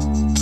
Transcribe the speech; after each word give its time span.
you 0.00 0.39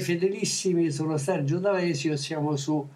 fedelissimi, 0.00 0.90
sono 0.90 1.18
Sergio 1.18 1.58
D'Alesio, 1.58 2.16
siamo 2.16 2.56
su 2.56 2.86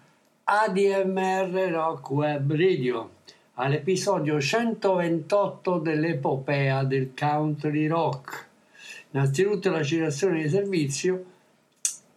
ADMR 0.43 1.69
Rock 1.69 2.09
Web 2.09 2.51
Radio, 2.55 3.11
all'episodio 3.55 4.41
128 4.41 5.77
dell'epopea 5.77 6.83
del 6.83 7.11
country 7.15 7.85
rock. 7.85 8.47
Innanzitutto 9.11 9.69
la 9.69 9.83
citazione 9.83 10.41
di 10.41 10.49
servizio, 10.49 11.25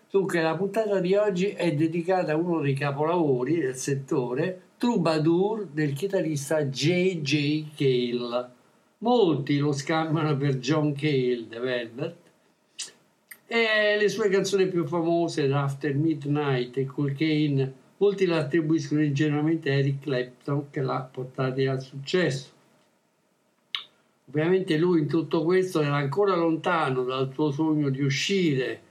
Dunque 0.09 0.41
la 0.41 0.55
puntata 0.55 0.99
di 0.99 1.15
oggi 1.15 1.47
è 1.47 1.73
dedicata 1.73 2.33
a 2.33 2.35
uno 2.35 2.61
dei 2.61 2.75
capolavori 2.75 3.59
del 3.59 3.75
settore, 3.75 4.61
Troubadour 4.77 5.65
del 5.71 5.93
chitarrista 5.93 6.63
J.J. 6.65 7.65
Cale. 7.75 8.49
Molti 8.99 9.57
lo 9.57 9.71
scambiano 9.71 10.37
per 10.37 10.57
John 10.57 10.93
Cale, 10.93 11.47
The 11.49 11.59
Velvet, 11.59 12.15
e 13.47 13.97
le 13.99 14.07
sue 14.07 14.29
canzoni 14.29 14.67
più 14.67 14.85
famose, 14.85 15.51
After 15.51 15.95
Midnight 15.95 16.77
e 16.77 16.85
Cocaine, 16.85 17.73
Molti 18.03 18.25
la 18.25 18.39
attribuiscono 18.39 19.01
ingenuamente 19.01 19.69
a 19.69 19.75
Eric 19.75 20.01
Clapton 20.01 20.69
che 20.71 20.81
l'ha 20.81 21.07
portata 21.09 21.71
al 21.71 21.81
successo. 21.81 22.49
Ovviamente 24.27 24.77
lui 24.77 24.99
in 24.99 25.07
tutto 25.07 25.45
questo 25.45 25.79
era 25.79 25.95
ancora 25.95 26.35
lontano 26.35 27.05
dal 27.05 27.31
suo 27.33 27.51
sogno 27.51 27.87
di 27.87 28.01
uscire 28.01 28.81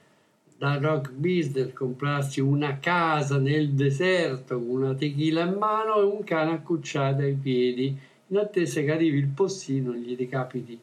dal 0.57 0.81
rock 0.81 1.11
business, 1.11 1.75
comprarsi 1.75 2.41
una 2.41 2.79
casa 2.79 3.37
nel 3.37 3.73
deserto 3.73 4.59
con 4.59 4.81
una 4.81 4.95
tequila 4.95 5.43
in 5.43 5.59
mano 5.59 6.01
e 6.01 6.05
un 6.05 6.25
cane 6.25 6.53
accucciato 6.53 7.21
ai 7.21 7.35
piedi, 7.35 7.95
in 8.29 8.37
attesa 8.39 8.81
che 8.81 8.93
arrivi 8.93 9.19
il 9.19 9.27
postino 9.27 9.93
e 9.93 9.99
gli 9.99 10.17
ricapiti 10.17 10.81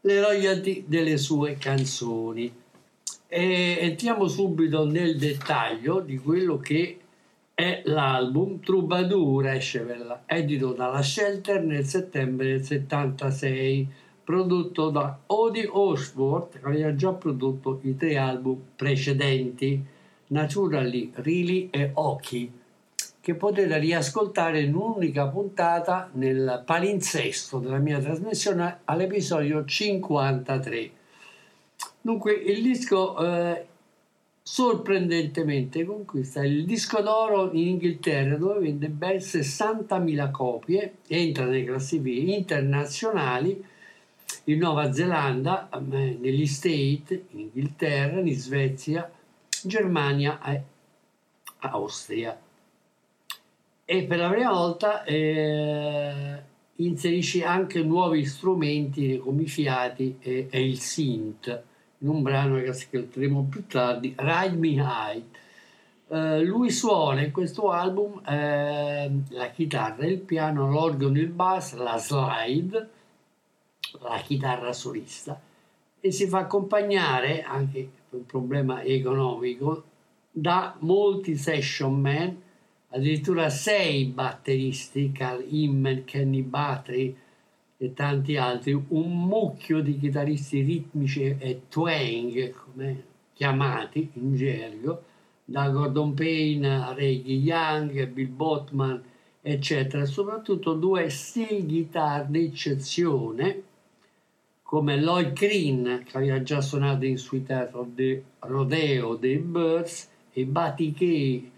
le 0.00 0.20
royalty 0.22 0.84
delle 0.86 1.18
sue 1.18 1.58
canzoni. 1.58 2.50
E 3.28 3.78
entriamo 3.78 4.26
subito 4.26 4.86
nel 4.86 5.18
dettaglio 5.18 6.00
di 6.00 6.16
quello 6.16 6.58
che 6.58 6.98
è 7.60 7.82
l'album 7.84 8.58
Troubadour 8.60 9.48
esce 9.48 9.84
edito 10.24 10.72
dalla 10.72 11.02
Shelter 11.02 11.62
nel 11.62 11.84
settembre 11.84 12.52
del 12.52 12.64
76 12.64 13.86
prodotto 14.24 14.88
da 14.88 15.18
Odie 15.26 15.68
Osborne 15.70 16.48
che 16.52 16.60
aveva 16.62 16.94
già 16.94 17.12
prodotto 17.12 17.80
i 17.82 17.96
tre 17.98 18.16
album 18.16 18.58
precedenti 18.74 19.84
Naturally, 20.28 21.12
Really 21.16 21.68
e 21.70 21.90
Occhi 21.92 22.50
che 23.20 23.34
potete 23.34 23.76
riascoltare 23.78 24.62
in 24.62 24.74
un'unica 24.74 25.26
puntata 25.26 26.08
nel 26.14 26.62
palinsesto 26.64 27.58
della 27.58 27.76
mia 27.76 27.98
trasmissione 27.98 28.78
all'episodio 28.86 29.66
53 29.66 30.90
dunque 32.00 32.32
il 32.32 32.62
disco 32.62 33.18
eh, 33.22 33.66
sorprendentemente 34.52 35.84
conquista 35.84 36.42
il 36.42 36.64
disco 36.64 37.00
d'oro 37.00 37.52
in 37.52 37.68
Inghilterra 37.68 38.36
dove 38.36 38.58
vende 38.58 38.88
ben 38.88 39.18
60.000 39.18 40.30
copie, 40.32 40.94
entra 41.06 41.44
nelle 41.44 41.62
classifiche 41.62 42.32
internazionali 42.32 43.64
in 44.44 44.58
Nuova 44.58 44.92
Zelanda, 44.92 45.68
negli 45.88 46.46
Stati, 46.48 47.26
in 47.30 47.38
Inghilterra, 47.38 48.18
in 48.18 48.34
Svezia, 48.34 49.08
Germania 49.62 50.42
e 50.42 50.62
Austria. 51.60 52.36
E 53.84 54.02
per 54.02 54.18
la 54.18 54.30
prima 54.30 54.50
volta 54.50 55.04
eh, 55.04 56.42
inserisce 56.74 57.44
anche 57.44 57.84
nuovi 57.84 58.24
strumenti 58.24 59.16
come 59.18 59.42
i 59.42 59.48
fiati 59.48 60.16
e, 60.18 60.48
e 60.50 60.68
il 60.68 60.80
synth 60.80 61.68
in 62.00 62.08
un 62.08 62.22
brano 62.22 62.56
che 62.56 62.68
ascolteremo 62.68 63.46
più 63.48 63.66
tardi, 63.66 64.14
Ride 64.16 64.56
Me 64.56 64.68
High. 64.68 65.24
Uh, 66.08 66.42
lui 66.42 66.70
suona 66.70 67.22
in 67.22 67.30
questo 67.30 67.70
album 67.70 68.14
uh, 68.14 68.22
la 68.24 69.50
chitarra, 69.54 70.04
il 70.06 70.18
piano, 70.18 70.68
l'organo, 70.68 71.18
il 71.18 71.28
bass, 71.28 71.74
la 71.74 71.96
slide, 71.98 72.88
la 74.00 74.20
chitarra 74.24 74.72
solista 74.72 75.40
e 76.00 76.10
si 76.10 76.26
fa 76.26 76.38
accompagnare 76.38 77.42
anche 77.42 77.88
per 78.08 78.20
un 78.20 78.26
problema 78.26 78.82
economico 78.82 79.84
da 80.30 80.74
molti 80.80 81.36
session 81.36 82.00
man, 82.00 82.40
addirittura 82.88 83.50
sei 83.50 84.06
batteristi, 84.06 85.12
Carl 85.12 85.44
Immen, 85.46 86.04
Kenny 86.04 86.42
Battery, 86.42 87.16
e 87.82 87.94
tanti 87.94 88.36
altri, 88.36 88.78
un 88.88 89.24
mucchio 89.26 89.80
di 89.80 89.98
chitarristi 89.98 90.60
ritmici 90.60 91.34
e 91.38 91.62
twang, 91.70 92.50
come 92.50 93.04
chiamati 93.32 94.10
in 94.14 94.36
gergo, 94.36 95.02
da 95.46 95.70
Gordon 95.70 96.12
Payne 96.12 96.82
a 96.82 96.92
Reggie 96.92 97.32
Young, 97.32 98.06
Bill 98.08 98.36
Botman, 98.36 99.02
eccetera, 99.40 100.04
soprattutto 100.04 100.74
due 100.74 101.08
steel 101.08 101.64
guitar 101.64 102.26
d'eccezione, 102.26 103.62
come 104.62 105.00
Lloyd 105.00 105.32
Green, 105.32 106.02
che 106.04 106.18
aveva 106.18 106.42
già 106.42 106.60
suonato 106.60 107.06
in 107.06 107.16
the 107.94 108.22
Rodeo 108.40 109.14
dei 109.14 109.38
Birds, 109.38 110.10
e 110.34 110.44
Buddy 110.44 110.92
Kay, 110.92 111.50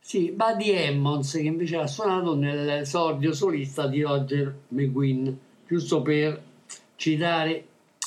sì, 0.00 0.32
Buddy 0.32 0.70
Emmons, 0.70 1.34
che 1.34 1.42
invece 1.42 1.76
ha 1.76 1.86
suonato 1.86 2.34
nell'esordio 2.34 3.32
solista 3.32 3.86
di 3.86 4.02
Roger 4.02 4.52
McGuinn, 4.70 5.46
giusto 5.68 6.00
per 6.00 6.42
citare 6.96 7.66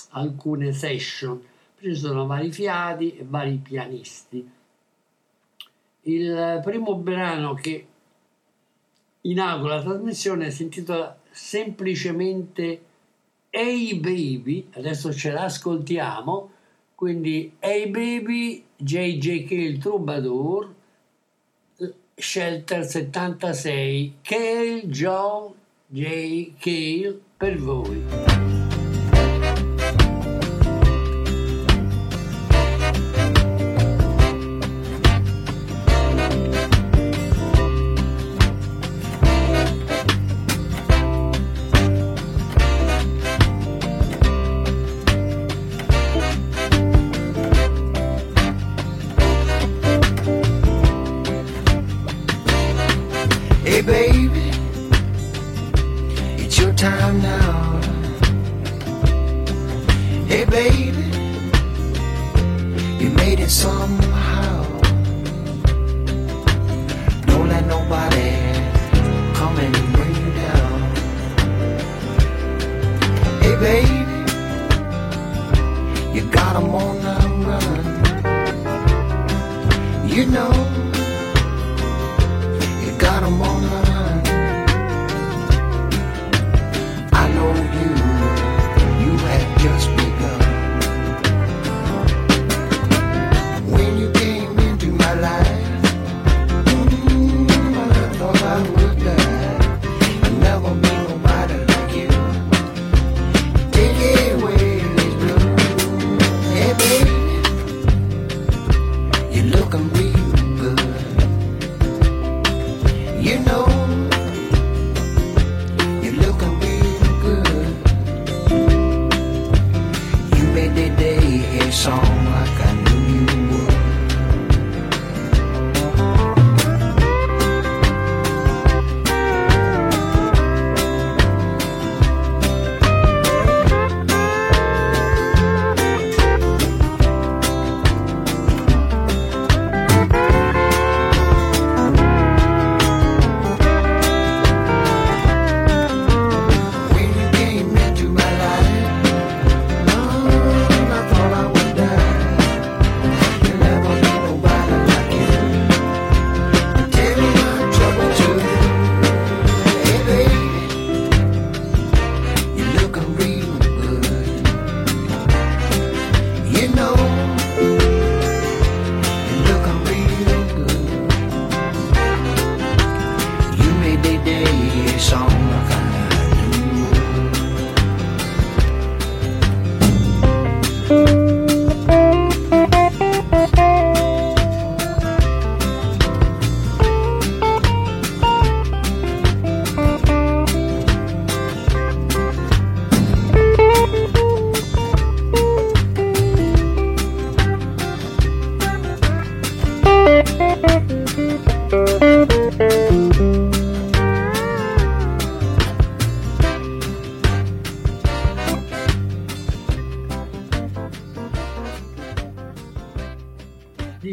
alcune 0.09 0.73
session. 0.73 1.39
Ci 1.79 1.95
sono 1.95 2.25
vari 2.25 2.51
fiati 2.51 3.17
e 3.17 3.25
vari 3.27 3.57
pianisti. 3.57 4.49
Il 6.03 6.61
primo 6.63 6.95
brano 6.95 7.53
che 7.53 7.85
inaugura 9.21 9.75
la 9.75 9.81
trasmissione 9.83 10.49
si 10.49 10.63
intitola 10.63 11.15
semplicemente 11.29 12.81
Hey 13.51 13.99
Baby, 13.99 14.69
adesso 14.73 15.13
ce 15.13 15.31
l'ascoltiamo, 15.31 16.51
quindi 16.95 17.55
Hey 17.59 17.89
Baby, 17.89 18.63
JJK 18.75 19.51
il 19.51 19.77
Troubadour, 19.77 20.73
Shelter 22.15 22.85
76, 22.85 24.13
Kale, 24.21 24.87
John, 24.87 25.53
J. 25.87 26.53
Kale 26.57 27.19
per 27.41 27.57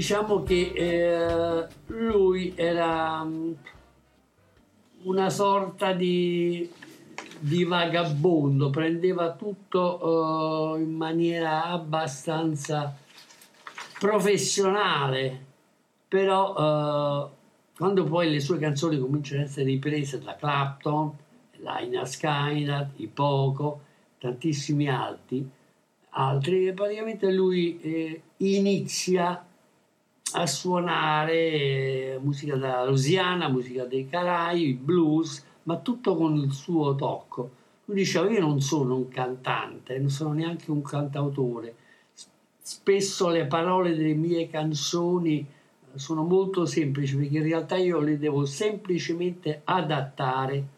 diciamo 0.08 0.42
che 0.42 0.72
eh, 0.74 1.66
lui 1.88 2.54
era 2.56 3.22
mm, 3.22 3.52
una 5.02 5.28
sorta 5.28 5.92
di, 5.92 6.66
di 7.38 7.64
vagabondo, 7.64 8.70
prendeva 8.70 9.32
tutto 9.32 10.72
uh, 10.72 10.80
in 10.80 10.94
maniera 10.94 11.64
abbastanza 11.64 12.96
professionale, 13.98 15.44
però 16.08 16.54
uh, 16.54 17.30
quando 17.76 18.04
poi 18.04 18.30
le 18.30 18.40
sue 18.40 18.58
canzoni 18.58 18.98
cominciano 18.98 19.42
ad 19.42 19.48
essere 19.48 19.66
riprese 19.66 20.20
da 20.20 20.34
Clapton, 20.36 21.12
Lina 21.58 22.06
Skynet, 22.06 22.92
i 22.96 23.08
Poco, 23.08 23.82
tantissimi 24.18 24.88
altri, 24.88 25.46
altri 26.08 26.72
praticamente 26.72 27.30
lui 27.30 27.78
eh, 27.82 28.22
inizia 28.38 29.42
a 30.32 30.46
suonare 30.46 32.18
musica 32.22 32.54
della 32.54 32.84
Louisiana, 32.84 33.48
musica 33.48 33.84
dei 33.84 34.08
Caraibi, 34.08 34.74
blues, 34.74 35.44
ma 35.64 35.78
tutto 35.78 36.16
con 36.16 36.36
il 36.36 36.52
suo 36.52 36.94
tocco. 36.94 37.50
Lui 37.86 37.98
diceva 37.98 38.30
io 38.30 38.40
non 38.40 38.60
sono 38.60 38.96
un 38.96 39.08
cantante, 39.08 39.98
non 39.98 40.10
sono 40.10 40.32
neanche 40.32 40.70
un 40.70 40.82
cantautore. 40.82 41.74
Spesso 42.60 43.28
le 43.30 43.46
parole 43.46 43.96
delle 43.96 44.12
mie 44.12 44.48
canzoni 44.48 45.46
sono 45.94 46.22
molto 46.22 46.66
semplici 46.66 47.16
perché 47.16 47.38
in 47.38 47.42
realtà 47.42 47.76
io 47.76 47.98
le 48.00 48.18
devo 48.18 48.44
semplicemente 48.44 49.62
adattare 49.64 50.76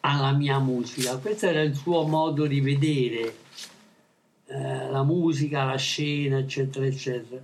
alla 0.00 0.32
mia 0.32 0.58
musica. 0.58 1.16
Questo 1.16 1.46
era 1.46 1.62
il 1.62 1.74
suo 1.74 2.06
modo 2.06 2.46
di 2.46 2.60
vedere 2.60 3.34
eh, 4.46 4.90
la 4.90 5.02
musica, 5.02 5.64
la 5.64 5.76
scena, 5.76 6.38
eccetera, 6.38 6.84
eccetera. 6.84 7.40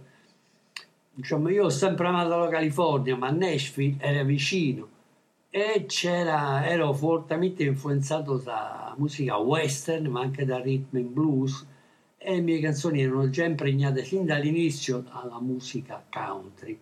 Diciamo, 1.18 1.48
io 1.48 1.64
ho 1.64 1.68
sempre 1.68 2.06
amato 2.06 2.38
la 2.38 2.48
California, 2.48 3.16
ma 3.16 3.28
Nashville 3.30 3.96
era 3.98 4.22
vicino 4.22 4.88
e 5.50 5.84
c'era, 5.88 6.64
ero 6.64 6.92
fortemente 6.92 7.64
influenzato 7.64 8.36
da 8.36 8.94
musica 8.96 9.36
western, 9.38 10.06
ma 10.06 10.20
anche 10.20 10.44
da 10.44 10.60
rhythm 10.60 10.96
and 10.96 11.08
blues 11.08 11.66
e 12.18 12.34
le 12.36 12.40
mie 12.40 12.60
canzoni 12.60 13.02
erano 13.02 13.30
già 13.30 13.44
impregnate 13.44 14.04
sin 14.04 14.26
dall'inizio 14.26 15.06
alla 15.08 15.40
musica 15.40 16.04
country. 16.08 16.78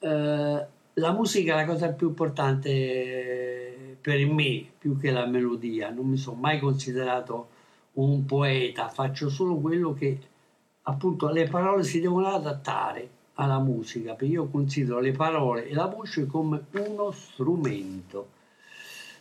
Eh, 0.00 0.66
la 0.92 1.12
musica 1.12 1.54
è 1.54 1.56
la 1.56 1.64
cosa 1.64 1.92
più 1.94 2.08
importante 2.08 3.96
per 4.02 4.26
me, 4.26 4.66
più 4.76 4.98
che 4.98 5.10
la 5.10 5.24
melodia. 5.24 5.88
Non 5.88 6.08
mi 6.08 6.18
sono 6.18 6.38
mai 6.38 6.58
considerato 6.58 7.48
un 7.94 8.26
poeta, 8.26 8.90
faccio 8.90 9.30
solo 9.30 9.56
quello 9.56 9.94
che 9.94 10.32
appunto 10.84 11.28
le 11.28 11.46
parole 11.48 11.82
si 11.84 12.00
devono 12.00 12.28
adattare 12.28 13.08
alla 13.34 13.58
musica, 13.58 14.14
perché 14.14 14.32
io 14.32 14.48
considero 14.48 15.00
le 15.00 15.12
parole 15.12 15.66
e 15.66 15.74
la 15.74 15.86
voce 15.86 16.26
come 16.26 16.66
uno 16.72 17.10
strumento. 17.10 18.28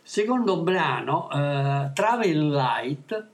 Secondo 0.02 0.62
brano, 0.62 1.30
eh, 1.32 1.92
Travel 1.94 2.50
Light 2.50 3.28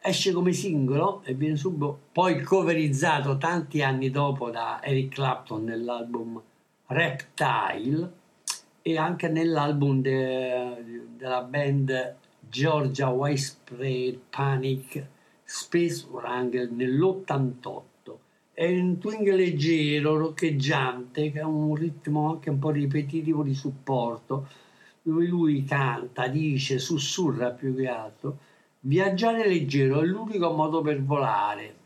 esce 0.00 0.32
come 0.32 0.52
singolo 0.52 1.22
e 1.24 1.34
viene 1.34 1.56
subito 1.56 1.98
poi 2.12 2.40
coverizzato 2.40 3.36
tanti 3.36 3.82
anni 3.82 4.10
dopo 4.10 4.50
da 4.50 4.80
Eric 4.82 5.14
Clapton 5.14 5.64
nell'album 5.64 6.40
Reptile 6.86 8.12
e 8.80 8.96
anche 8.96 9.28
nell'album 9.28 10.00
de, 10.00 11.04
della 11.16 11.42
band 11.42 12.14
Georgia 12.48 13.08
Widespread 13.08 14.18
Panic 14.30 15.06
Space 15.50 16.06
Wrangler 16.10 16.70
nell'88. 16.70 17.82
È 18.52 18.66
un 18.66 18.98
twing 18.98 19.32
leggero, 19.32 20.18
roccheggiante, 20.18 21.32
che 21.32 21.40
ha 21.40 21.46
un 21.46 21.74
ritmo 21.74 22.28
anche 22.32 22.50
un 22.50 22.58
po' 22.58 22.68
ripetitivo 22.68 23.42
di 23.42 23.54
supporto, 23.54 24.46
dove 25.00 25.26
lui 25.26 25.64
canta, 25.64 26.28
dice, 26.28 26.78
sussurra 26.78 27.52
più 27.52 27.74
che 27.74 27.88
altro. 27.88 28.38
Viaggiare 28.80 29.48
leggero 29.48 30.02
è 30.02 30.04
l'unico 30.04 30.50
modo 30.50 30.82
per 30.82 31.02
volare. 31.02 31.76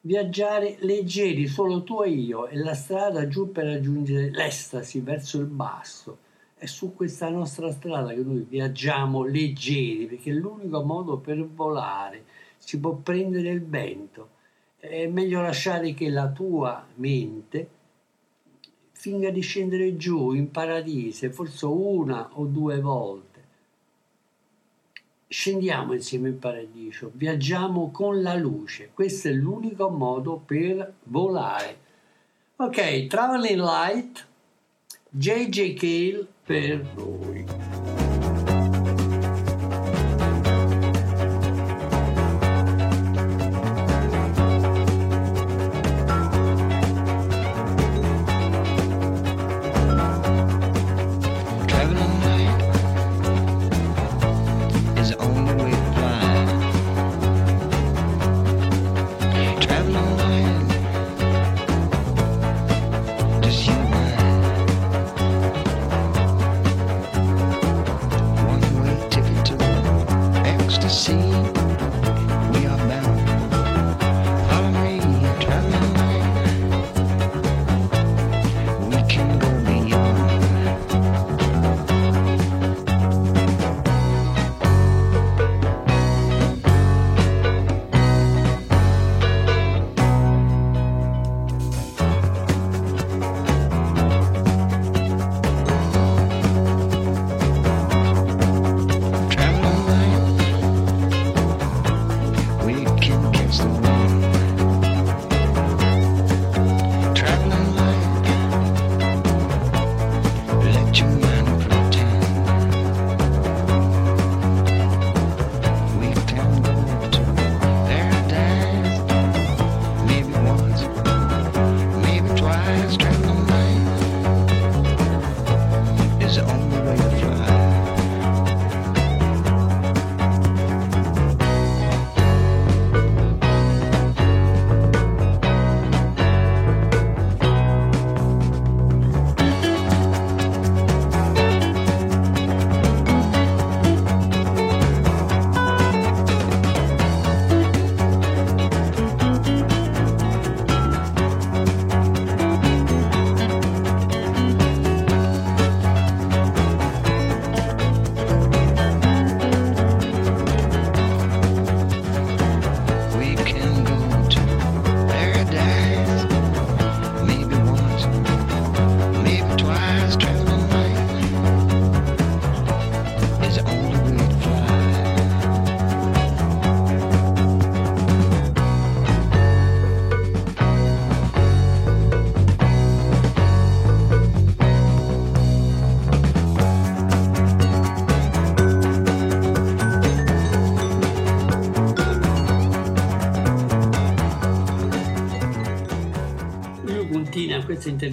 Viaggiare 0.00 0.76
leggeri 0.78 1.48
solo 1.48 1.82
tu 1.84 2.00
e 2.00 2.08
io 2.08 2.46
e 2.46 2.56
la 2.56 2.74
strada 2.74 3.28
giù 3.28 3.52
per 3.52 3.66
raggiungere 3.66 4.30
l'estasi 4.30 5.00
verso 5.00 5.38
il 5.38 5.48
basso. 5.48 6.16
È 6.54 6.64
su 6.64 6.94
questa 6.94 7.28
nostra 7.28 7.70
strada 7.72 8.14
che 8.14 8.22
noi 8.22 8.46
viaggiamo 8.48 9.22
leggeri 9.22 10.06
perché 10.06 10.30
è 10.30 10.34
l'unico 10.34 10.82
modo 10.82 11.18
per 11.18 11.46
volare. 11.46 12.39
Si 12.60 12.78
può 12.78 12.94
prendere 12.94 13.48
il 13.48 13.64
vento. 13.64 14.30
È 14.78 15.06
meglio 15.08 15.40
lasciare 15.40 15.92
che 15.92 16.08
la 16.08 16.28
tua 16.28 16.86
mente 16.94 17.68
finga 18.92 19.30
di 19.30 19.40
scendere 19.40 19.96
giù 19.96 20.32
in 20.32 20.50
paradiso, 20.50 21.28
forse 21.30 21.66
una 21.66 22.30
o 22.34 22.44
due 22.44 22.80
volte 22.80 23.30
scendiamo 25.30 25.92
insieme 25.92 26.28
in 26.30 26.40
paradiso, 26.40 27.12
viaggiamo 27.14 27.92
con 27.92 28.20
la 28.20 28.34
luce, 28.34 28.90
questo 28.92 29.28
è 29.28 29.30
l'unico 29.30 29.88
modo 29.88 30.42
per 30.44 30.94
volare. 31.04 31.78
Ok, 32.56 33.06
Traveling 33.06 33.60
Light, 33.60 34.26
JJ 35.08 35.74
Cale 35.74 36.26
per 36.44 36.82
voi. 36.94 38.29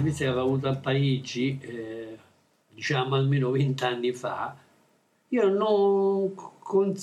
Svizzera 0.08 0.30
aveva 0.30 0.46
avuto 0.46 0.68
a 0.68 0.76
Parigi, 0.76 1.58
eh, 1.60 2.18
diciamo 2.72 3.14
almeno 3.14 3.50
vent'anni 3.50 4.12
fa, 4.12 4.56
io 5.28 5.48
non 5.48 6.34
con, 6.58 6.94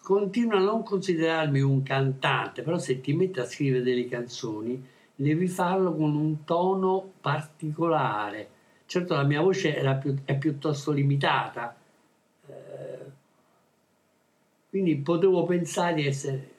continuo 0.00 0.56
a 0.56 0.62
non 0.62 0.82
considerarmi 0.82 1.60
un 1.60 1.82
cantante, 1.82 2.62
però 2.62 2.78
se 2.78 3.00
ti 3.00 3.12
metti 3.12 3.40
a 3.40 3.44
scrivere 3.44 3.82
delle 3.82 4.08
canzoni 4.08 4.82
devi 5.14 5.46
farlo 5.46 5.94
con 5.94 6.16
un 6.16 6.44
tono 6.44 7.12
particolare. 7.20 8.48
Certo 8.86 9.14
la 9.14 9.24
mia 9.24 9.40
voce 9.40 9.74
più, 10.00 10.16
è 10.24 10.36
piuttosto 10.36 10.90
limitata, 10.90 11.76
eh, 12.46 12.98
quindi 14.70 14.96
potevo 14.96 15.44
pensare 15.44 15.94
di 15.94 16.06
essere 16.06 16.53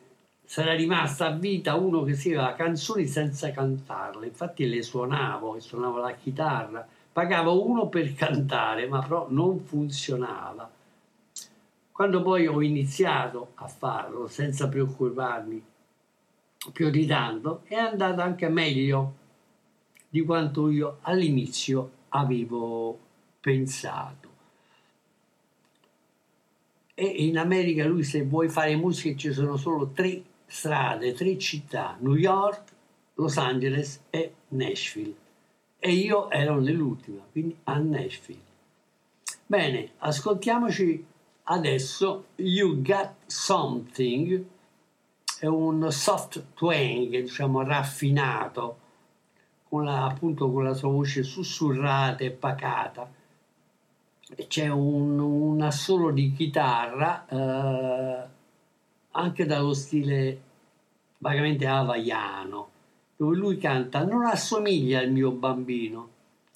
sarà 0.46 0.74
rimasta 0.74 1.28
a 1.28 1.32
vita 1.32 1.76
uno 1.76 2.04
che 2.04 2.16
scriveva 2.16 2.54
canzoni 2.54 3.08
senza 3.08 3.52
cantarle. 3.52 4.28
Infatti 4.28 4.68
le 4.68 4.82
suonavo, 4.82 5.60
suonavo 5.60 5.98
la 5.98 6.14
chitarra, 6.14 6.88
pagavo 7.12 7.68
uno 7.68 7.90
per 7.90 8.14
cantare, 8.14 8.88
ma 8.88 9.02
però 9.02 9.28
non 9.30 9.60
funzionava. 9.60 10.72
Quando 11.92 12.22
poi 12.22 12.46
ho 12.48 12.62
iniziato 12.62 13.52
a 13.56 13.68
farlo 13.68 14.28
senza 14.28 14.68
preoccuparmi 14.68 15.64
più 16.72 16.90
di 16.90 17.06
tanto, 17.06 17.62
è 17.66 17.76
andato 17.76 18.22
anche 18.22 18.50
meglio 18.50 19.14
di 20.10 20.22
quanto 20.22 20.70
io 20.70 20.98
all'inizio 21.02 21.92
avevo 22.10 22.98
pensato. 23.40 24.30
E 26.94 27.04
in 27.04 27.38
America 27.38 27.86
lui 27.86 28.04
se 28.04 28.24
vuoi 28.24 28.48
fare 28.50 28.76
musica 28.76 29.18
ci 29.18 29.34
sono 29.34 29.58
solo 29.58 29.90
tre 29.90 30.24
strade, 30.56 31.12
tre 31.12 31.38
città, 31.38 31.98
New 32.00 32.16
York, 32.16 32.72
Los 33.16 33.38
Angeles 33.38 34.06
e 34.10 34.36
Nashville. 34.50 35.14
E 35.78 35.92
io 35.92 36.30
ero 36.32 36.62
nell'ultima, 36.62 37.22
quindi 37.30 37.58
a 37.66 37.78
Nashville. 37.78 38.40
Bene, 39.46 39.92
ascoltiamoci 39.98 41.06
adesso 41.44 42.28
You 42.36 42.82
Got 42.82 43.12
Something, 43.26 44.46
è 45.40 45.46
un 45.46 45.92
soft 45.92 46.42
twang, 46.54 47.10
diciamo 47.10 47.62
raffinato, 47.62 48.78
con 49.68 49.84
la, 49.84 50.06
appunto 50.06 50.50
con 50.50 50.64
la 50.64 50.74
sua 50.74 50.90
voce 50.90 51.24
sussurrata 51.24 52.24
e 52.24 52.32
pacata. 52.32 53.12
C'è 54.48 54.70
un, 54.70 55.20
un 55.20 55.62
assolo 55.62 56.12
di 56.12 56.34
chitarra 56.34 57.26
eh, 57.28 58.28
anche 59.12 59.46
dallo 59.46 59.74
stile 59.74 60.45
vagamente 61.20 61.66
havaiano, 61.66 62.70
dove 63.16 63.36
lui 63.36 63.58
canta 63.58 64.04
non 64.04 64.26
assomiglia 64.26 65.00
al 65.00 65.12
mio 65.12 65.32
bambino 65.32 66.10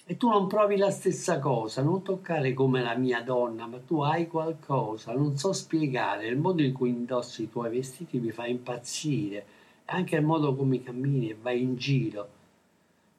e 0.06 0.18
tu 0.18 0.28
non 0.28 0.48
provi 0.48 0.75
la 0.75 0.89
stessa 0.89 1.38
cosa, 1.38 1.84
non 1.84 2.01
toccare 2.01 2.54
come 2.54 2.82
la 2.82 2.96
mia 2.96 3.22
donna, 3.22 3.68
ma 3.68 3.78
tu 3.78 4.01
hai 4.01 4.28
qualcosa, 4.28 5.13
non 5.13 5.38
so 5.38 5.54
spiegare, 5.54 6.25
il 6.25 6.38
modo 6.38 6.63
in 6.63 6.74
cui 6.74 6.89
indossi 6.89 7.44
i 7.44 7.50
tuoi 7.50 7.70
vestiti 7.70 8.18
mi 8.18 8.32
fa 8.32 8.48
impazzire, 8.48 9.46
anche 9.86 10.16
il 10.16 10.25
modo 10.25 10.56
come 10.56 10.82
cammini 10.82 11.30
e 11.30 11.38
vai 11.39 11.62
in 11.62 11.75
giro, 11.75 12.28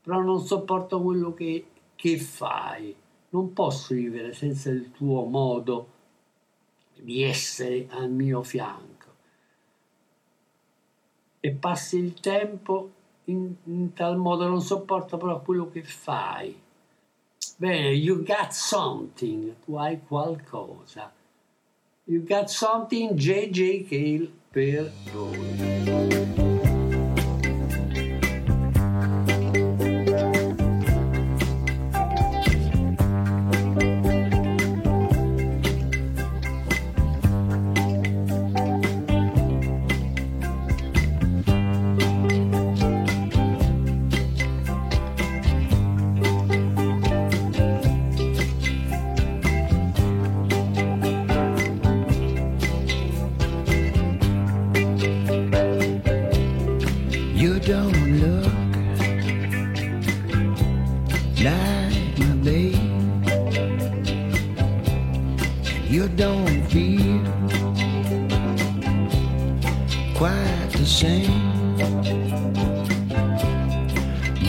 però 0.03 0.21
non 0.21 0.41
sopporto 0.41 1.01
quello 1.01 1.33
che, 1.33 1.65
che 1.95 2.19
fai, 2.19 2.93
non 3.29 3.53
posso 3.53 3.95
vivere 3.95 4.33
senza 4.33 4.71
il 4.71 4.91
tuo 4.91 5.25
modo 5.27 5.89
di 6.97 7.23
essere 7.23 7.87
al 7.91 8.11
mio 8.11 8.43
fianco 8.43 8.90
e 11.41 11.51
passi 11.53 11.97
il 11.97 12.15
tempo 12.15 12.91
in, 13.25 13.55
in 13.65 13.93
tal 13.95 14.17
modo 14.17 14.47
non 14.47 14.61
sopporto 14.61 15.17
però 15.17 15.41
quello 15.41 15.71
che 15.71 15.83
fai. 15.83 16.59
Bene, 17.57 17.91
you 17.91 18.23
got 18.23 18.53
something, 18.53 19.55
tu 19.65 19.77
hai 19.77 20.01
qualcosa. 20.07 21.13
You 22.05 22.25
got 22.25 22.49
something, 22.49 23.15
JJ 23.15 23.87
Cale 23.89 24.31
per 24.51 24.91
voi. 25.13 26.80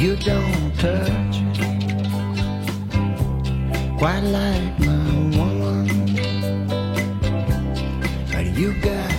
you 0.01 0.15
don't 0.15 0.75
touch 0.79 1.43
quite 3.99 4.21
like 4.21 4.79
my 4.79 5.37
woman, 5.37 5.85
but 8.31 8.45
you 8.57 8.73
got. 8.81 9.10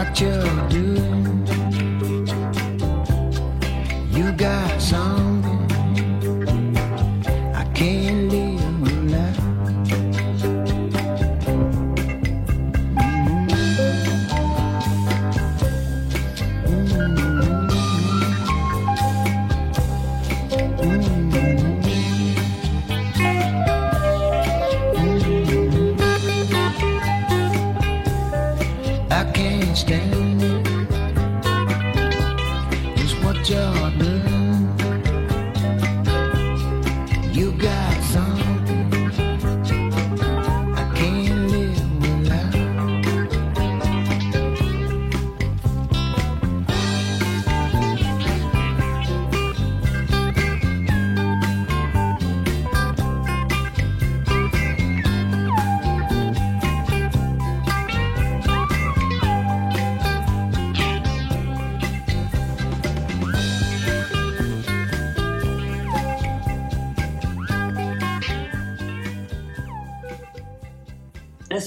what 0.00 0.18
you're 0.18 0.68
doing. 0.70 1.29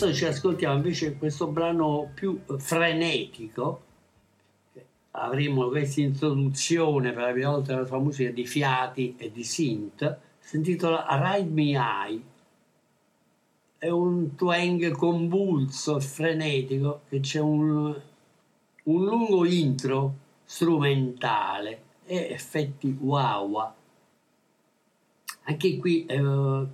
Adesso 0.03 0.17
ci 0.17 0.25
ascoltiamo 0.25 0.75
invece 0.75 1.15
questo 1.15 1.47
brano 1.47 2.11
più 2.13 2.41
frenetico. 2.57 3.81
Avremo 5.11 5.69
questa 5.69 6.01
introduzione 6.01 7.13
per 7.13 7.23
la 7.23 7.31
prima 7.31 7.51
volta 7.51 7.73
nella 7.73 7.85
sua 7.85 7.99
musica 7.99 8.29
di 8.29 8.45
fiati 8.45 9.15
e 9.17 9.31
di 9.31 9.45
synth. 9.45 10.17
Si 10.39 10.57
intitola 10.57 11.05
Ride 11.09 11.49
Me 11.49 11.71
High. 11.71 12.21
È 13.77 13.87
un 13.87 14.35
twang 14.35 14.91
convulso 14.91 16.01
frenetico 16.01 17.03
che 17.07 17.21
c'è 17.21 17.39
un, 17.39 17.97
un 18.83 19.05
lungo 19.05 19.45
intro 19.45 20.15
strumentale 20.43 21.81
e 22.03 22.27
effetti 22.29 22.93
wow. 22.99 23.71
Anche 25.43 25.77
qui 25.77 26.05
eh, 26.07 26.65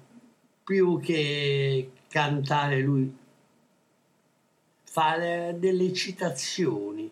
più 0.64 1.00
che 1.00 1.92
cantare 2.08 2.80
lui 2.82 3.18
fa 4.92 5.52
delle 5.52 5.94
citazioni 5.94 7.10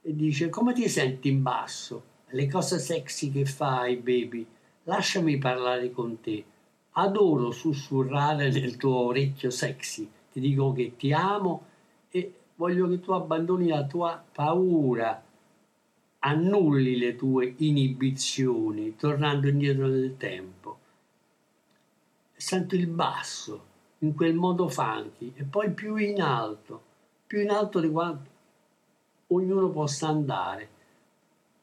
e 0.00 0.14
dice 0.14 0.48
come 0.48 0.72
ti 0.72 0.88
senti 0.88 1.28
in 1.28 1.42
basso? 1.42 2.04
Le 2.28 2.48
cose 2.48 2.78
sexy 2.78 3.32
che 3.32 3.44
fai 3.44 3.96
baby? 3.96 4.46
Lasciami 4.84 5.36
parlare 5.38 5.90
con 5.90 6.20
te. 6.20 6.44
Adoro 6.92 7.50
sussurrare 7.50 8.48
nel 8.50 8.76
tuo 8.76 9.06
orecchio 9.06 9.50
sexy. 9.50 10.08
Ti 10.30 10.38
dico 10.38 10.72
che 10.72 10.94
ti 10.96 11.12
amo 11.12 11.66
e 12.10 12.32
voglio 12.54 12.88
che 12.88 13.00
tu 13.00 13.10
abbandoni 13.10 13.66
la 13.66 13.84
tua 13.86 14.24
paura. 14.32 15.20
Annulli 16.20 16.96
le 16.96 17.16
tue 17.16 17.54
inibizioni 17.56 18.94
tornando 18.94 19.48
indietro 19.48 19.88
nel 19.88 20.16
tempo. 20.16 20.78
Sento 22.36 22.76
il 22.76 22.86
basso 22.86 23.72
in 24.04 24.14
quel 24.14 24.34
modo 24.34 24.68
funky 24.68 25.32
e 25.34 25.44
poi 25.44 25.70
più 25.70 25.96
in 25.96 26.20
alto, 26.20 26.82
più 27.26 27.40
in 27.40 27.50
alto 27.50 27.80
di 27.80 27.90
quanto 27.90 28.30
ognuno 29.28 29.70
possa 29.70 30.08
andare. 30.08 30.68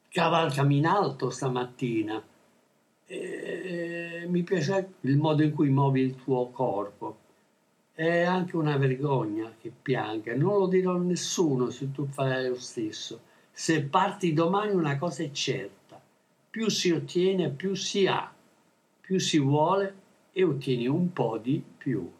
Cavalcami 0.08 0.78
in 0.78 0.86
alto 0.86 1.30
stamattina. 1.30 2.22
E 3.06 4.24
mi 4.28 4.42
piace 4.42 4.94
il 5.00 5.16
modo 5.16 5.42
in 5.42 5.52
cui 5.54 5.68
muovi 5.68 6.00
il 6.00 6.16
tuo 6.16 6.48
corpo. 6.50 7.18
È 7.94 8.22
anche 8.22 8.56
una 8.56 8.76
vergogna 8.76 9.54
che 9.60 9.70
pianga, 9.70 10.34
non 10.34 10.58
lo 10.58 10.66
dirò 10.66 10.94
a 10.94 10.98
nessuno 10.98 11.70
se 11.70 11.92
tu 11.92 12.06
farai 12.06 12.48
lo 12.48 12.58
stesso. 12.58 13.20
Se 13.50 13.82
parti 13.82 14.32
domani 14.32 14.72
una 14.72 14.98
cosa 14.98 15.22
è 15.22 15.30
certa, 15.30 16.00
più 16.50 16.68
si 16.68 16.90
ottiene, 16.90 17.50
più 17.50 17.74
si 17.74 18.06
ha, 18.06 18.32
più 19.00 19.18
si 19.18 19.38
vuole 19.38 19.94
e 20.32 20.42
ottieni 20.42 20.86
un 20.86 21.12
po' 21.12 21.36
di 21.36 21.62
più. 21.76 22.10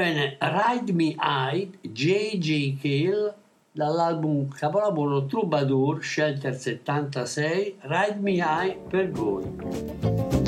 Bene, 0.00 0.38
Ride 0.40 0.94
Me 0.94 1.14
High, 1.18 1.68
J.J. 1.82 2.78
Cale, 2.80 3.34
dall'album 3.74 4.48
capolavoro 4.48 5.26
Troubadour, 5.26 6.02
Shelter 6.02 6.54
76, 6.54 7.74
Ride 7.82 8.18
Me 8.18 8.40
High 8.40 8.78
per 8.88 9.10
voi. 9.10 10.39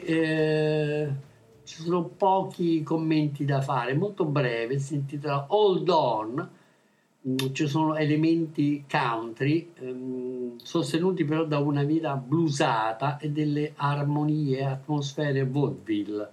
che 0.00 1.04
eh, 1.04 1.12
ci 1.64 1.82
sono 1.82 2.04
pochi 2.04 2.82
commenti 2.82 3.44
da 3.44 3.60
fare, 3.60 3.94
molto 3.94 4.24
breve, 4.24 4.78
si 4.78 4.94
intitola 4.94 5.46
Hold 5.48 5.88
On, 5.88 6.50
mm, 7.28 7.36
ci 7.52 7.66
sono 7.66 7.96
elementi 7.96 8.84
country 8.88 9.72
ehm, 9.78 10.56
sostenuti 10.58 11.24
però 11.24 11.44
da 11.44 11.58
una 11.58 11.82
vita 11.82 12.14
blusata 12.14 13.18
e 13.18 13.30
delle 13.30 13.72
armonie, 13.76 14.64
atmosfere 14.64 15.44
vaudeville 15.46 16.30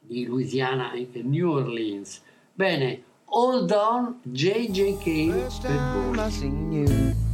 di 0.00 0.24
Louisiana 0.26 0.92
e 0.92 1.08
New 1.22 1.50
Orleans. 1.50 2.22
Bene, 2.52 3.02
Hold 3.26 3.70
On 3.70 4.20
JJ 4.22 4.98
Kane 4.98 5.46
per 5.60 5.78
voi. 5.92 7.28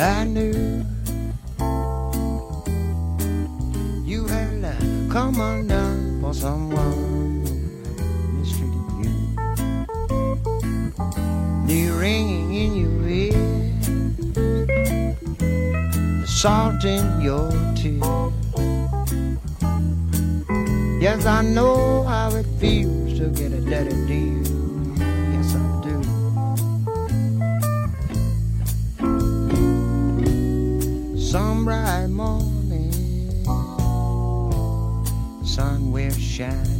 I 0.00 0.24
knew 0.24 0.97
come 5.10 5.40
undone 5.40 6.20
for 6.20 6.34
someone 6.34 7.42
mistreated 8.38 8.74
you. 9.00 9.12
The 11.66 11.90
ringing 11.98 12.54
in 12.54 12.74
your 12.76 13.08
ear, 13.08 13.32
the 16.20 16.26
salt 16.26 16.84
in 16.84 17.20
your 17.22 17.50
tears. 17.74 18.02
Yes, 21.00 21.24
I 21.26 21.42
know 21.42 22.02
how 22.02 22.30
it 22.30 22.46
feels 22.58 23.18
to 23.18 23.28
get 23.28 23.52
a 23.52 23.60
dirty 23.60 23.96
deal. 24.06 24.47
Shine 36.38 36.77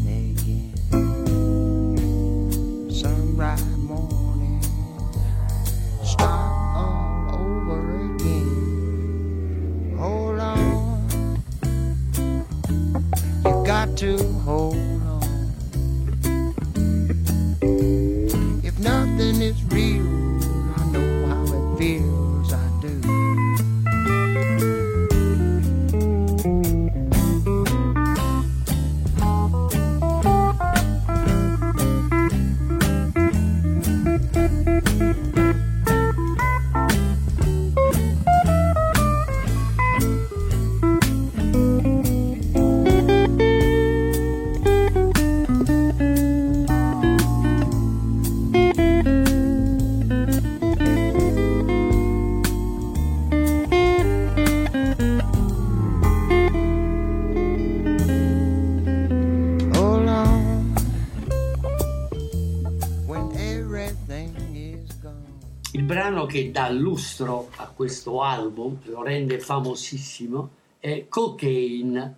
che 66.29 66.51
dà 66.53 66.69
lustro 66.71 67.49
a 67.57 67.67
questo 67.69 68.23
album, 68.23 68.79
lo 68.85 69.03
rende 69.03 69.41
famosissimo, 69.41 70.51
è 70.79 71.07
Cocaine, 71.09 72.15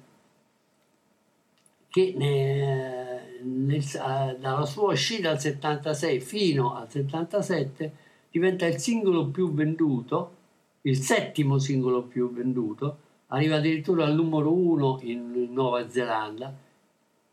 che 1.89 2.15
ne- 2.17 3.41
nel- 3.43 3.81
eh, 3.81 4.37
dalla 4.39 4.67
sua 4.67 4.93
uscita 4.93 5.31
al 5.31 5.41
76 5.41 6.21
fino 6.21 6.75
al 6.75 6.91
77 6.91 7.93
diventa 8.31 8.67
il 8.67 8.79
singolo 8.79 9.27
più 9.29 9.53
venduto, 9.55 10.37
il 10.83 10.97
settimo 10.97 11.59
singolo 11.59 12.03
più 12.03 12.33
venduto, 12.33 12.99
arriva 13.29 13.57
addirittura 13.57 14.05
al 14.05 14.15
numero 14.15 14.53
uno 14.53 14.99
in 15.03 15.49
Nuova 15.53 15.89
Zelanda 15.89 16.55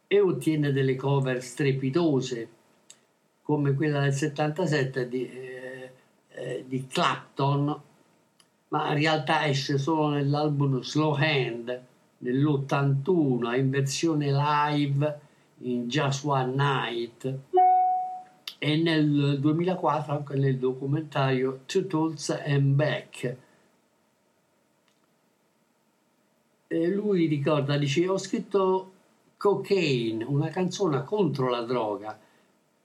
e 0.07 0.19
ottiene 0.19 0.71
delle 0.71 0.95
cover 0.95 1.41
strepitose 1.43 2.49
come 3.41 3.73
quella 3.73 4.01
del 4.01 4.13
77 4.13 5.07
di, 5.07 5.29
eh, 5.29 5.56
eh, 5.56 5.56
di 6.67 6.85
Clapton, 6.87 7.81
ma 8.69 8.89
in 8.89 8.93
realtà 8.95 9.47
esce 9.47 9.77
solo 9.77 10.09
nell'album 10.09 10.81
Slow 10.81 11.13
Hand 11.13 11.81
nell'81 12.19 13.57
in 13.57 13.69
versione 13.69 14.31
live 14.31 15.19
in 15.59 15.87
Just 15.87 16.25
One 16.25 16.53
Night 16.53 17.39
e 18.59 18.75
nel 18.77 19.39
2004 19.39 20.13
anche 20.13 20.35
nel 20.35 20.57
documentario 20.57 21.61
Two 21.65 21.85
Tools 21.85 22.29
and 22.29 22.73
Back. 22.73 23.35
E 26.69 26.87
lui 26.89 27.27
ricorda, 27.27 27.77
dice, 27.77 28.07
ho 28.07 28.17
scritto 28.17 28.91
Cocaine, 29.37 30.25
una 30.25 30.49
canzone 30.49 31.03
contro 31.03 31.49
la 31.49 31.61
droga. 31.61 32.19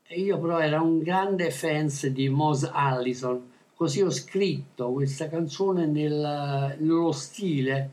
E 0.05 0.21
io 0.21 0.39
però 0.39 0.61
ero 0.61 0.83
un 0.83 0.99
grande 1.01 1.51
fan 1.51 1.89
di 2.13 2.29
Mose 2.29 2.71
Allison, 2.73 3.51
così 3.83 4.01
ho 4.01 4.11
scritto 4.11 4.93
questa 4.93 5.29
canzone 5.29 5.87
nel, 5.87 6.77
nello 6.79 7.11
stile 7.11 7.91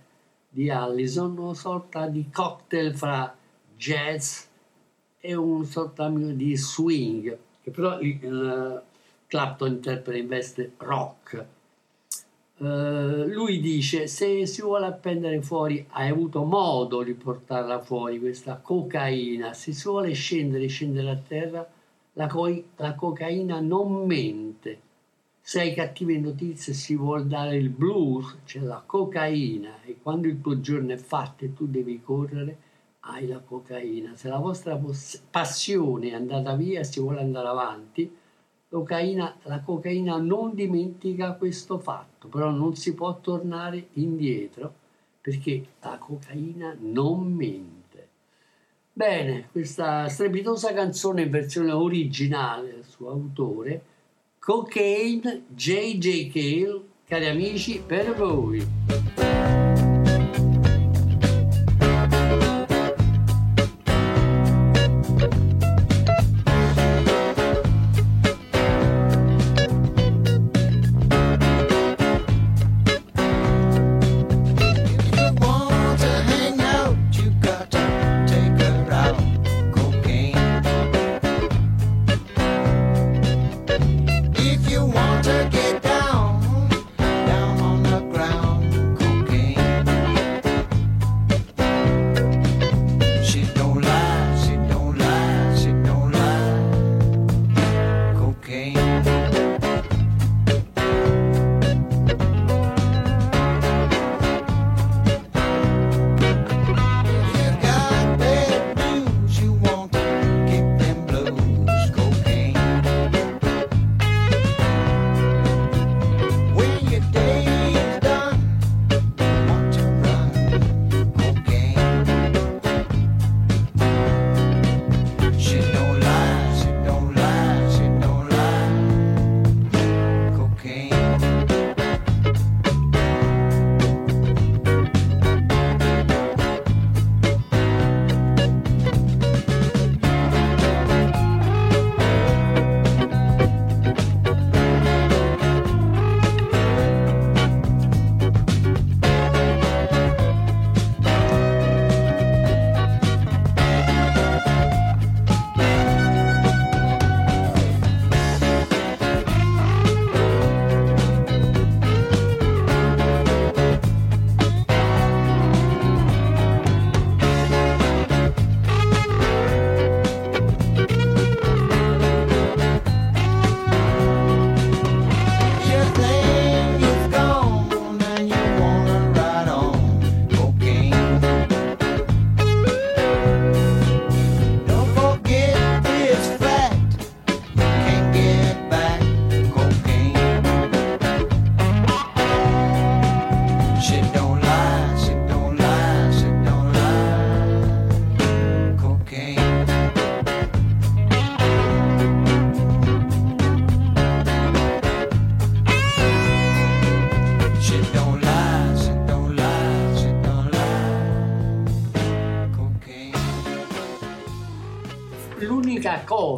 di 0.47 0.69
Allison, 0.69 1.36
una 1.36 1.56
sorta 1.56 2.06
di 2.06 2.30
cocktail 2.32 2.95
fra 2.95 3.36
jazz 3.75 4.43
e 5.19 5.34
un 5.34 5.65
sorta 5.65 6.08
di 6.10 6.56
swing, 6.56 7.36
che 7.63 7.71
però 7.71 7.99
il, 8.02 8.19
il 8.21 8.82
Clapton 9.25 9.69
interpreta 9.69 10.19
in 10.19 10.28
veste 10.28 10.73
rock. 10.78 11.45
Eh, 12.58 13.25
lui 13.25 13.60
dice 13.60 14.06
se 14.06 14.45
si 14.45 14.62
vuole 14.62 14.86
appendere 14.86 15.41
fuori 15.41 15.84
hai 15.89 16.10
avuto 16.10 16.43
modo 16.43 17.02
di 17.02 17.13
portarla 17.13 17.80
fuori 17.80 18.19
questa 18.19 18.60
cocaina 18.62 19.54
se 19.54 19.71
si 19.71 19.88
vuole 19.88 20.12
scendere 20.12 20.67
scendere 20.67 21.10
a 21.10 21.15
terra 21.15 21.65
la, 22.13 22.28
coi- 22.28 22.65
la 22.75 22.95
cocaina 22.95 23.62
non 23.62 24.06
mente 24.06 24.48
se 25.49 25.62
hai 25.62 25.73
cattive 25.73 26.15
notizie 26.19 26.73
si 26.73 26.95
vuole 26.95 27.25
dare 27.25 27.55
il 27.55 27.69
blues 27.69 28.38
c'è 28.45 28.59
la 28.59 28.83
cocaina 28.85 29.81
e 29.81 29.97
quando 29.99 30.27
il 30.27 30.41
tuo 30.41 30.59
giorno 30.59 30.93
è 30.93 30.97
fatto 30.97 31.43
e 31.43 31.55
tu 31.55 31.65
devi 31.65 31.99
correre 32.03 32.57
hai 32.99 33.25
la 33.25 33.39
cocaina 33.39 34.15
se 34.15 34.27
la 34.27 34.38
vostra 34.38 34.79
passione 35.31 36.09
è 36.09 36.13
andata 36.13 36.53
via 36.53 36.81
e 36.81 36.83
si 36.83 36.99
vuole 36.99 37.21
andare 37.21 37.47
avanti 37.47 38.15
la 38.69 39.62
cocaina 39.65 40.17
non 40.17 40.53
dimentica 40.53 41.33
questo 41.33 41.79
fatto, 41.79 42.27
però 42.27 42.51
non 42.51 42.75
si 42.75 42.93
può 42.93 43.19
tornare 43.19 43.88
indietro 43.93 44.71
perché 45.19 45.65
la 45.81 45.97
cocaina 45.97 46.77
non 46.79 47.33
mente. 47.33 48.07
Bene, 48.93 49.49
questa 49.51 50.07
strepitosa 50.09 50.73
canzone 50.73 51.23
in 51.23 51.31
versione 51.31 51.71
originale 51.71 52.73
del 52.73 52.85
suo 52.85 53.09
autore, 53.09 53.88
Cocaine 54.49 55.43
J.J. 55.55 56.31
Cale, 56.31 56.81
cari 57.07 57.27
amici, 57.27 57.79
per 57.85 58.15
voi. 58.15 59.28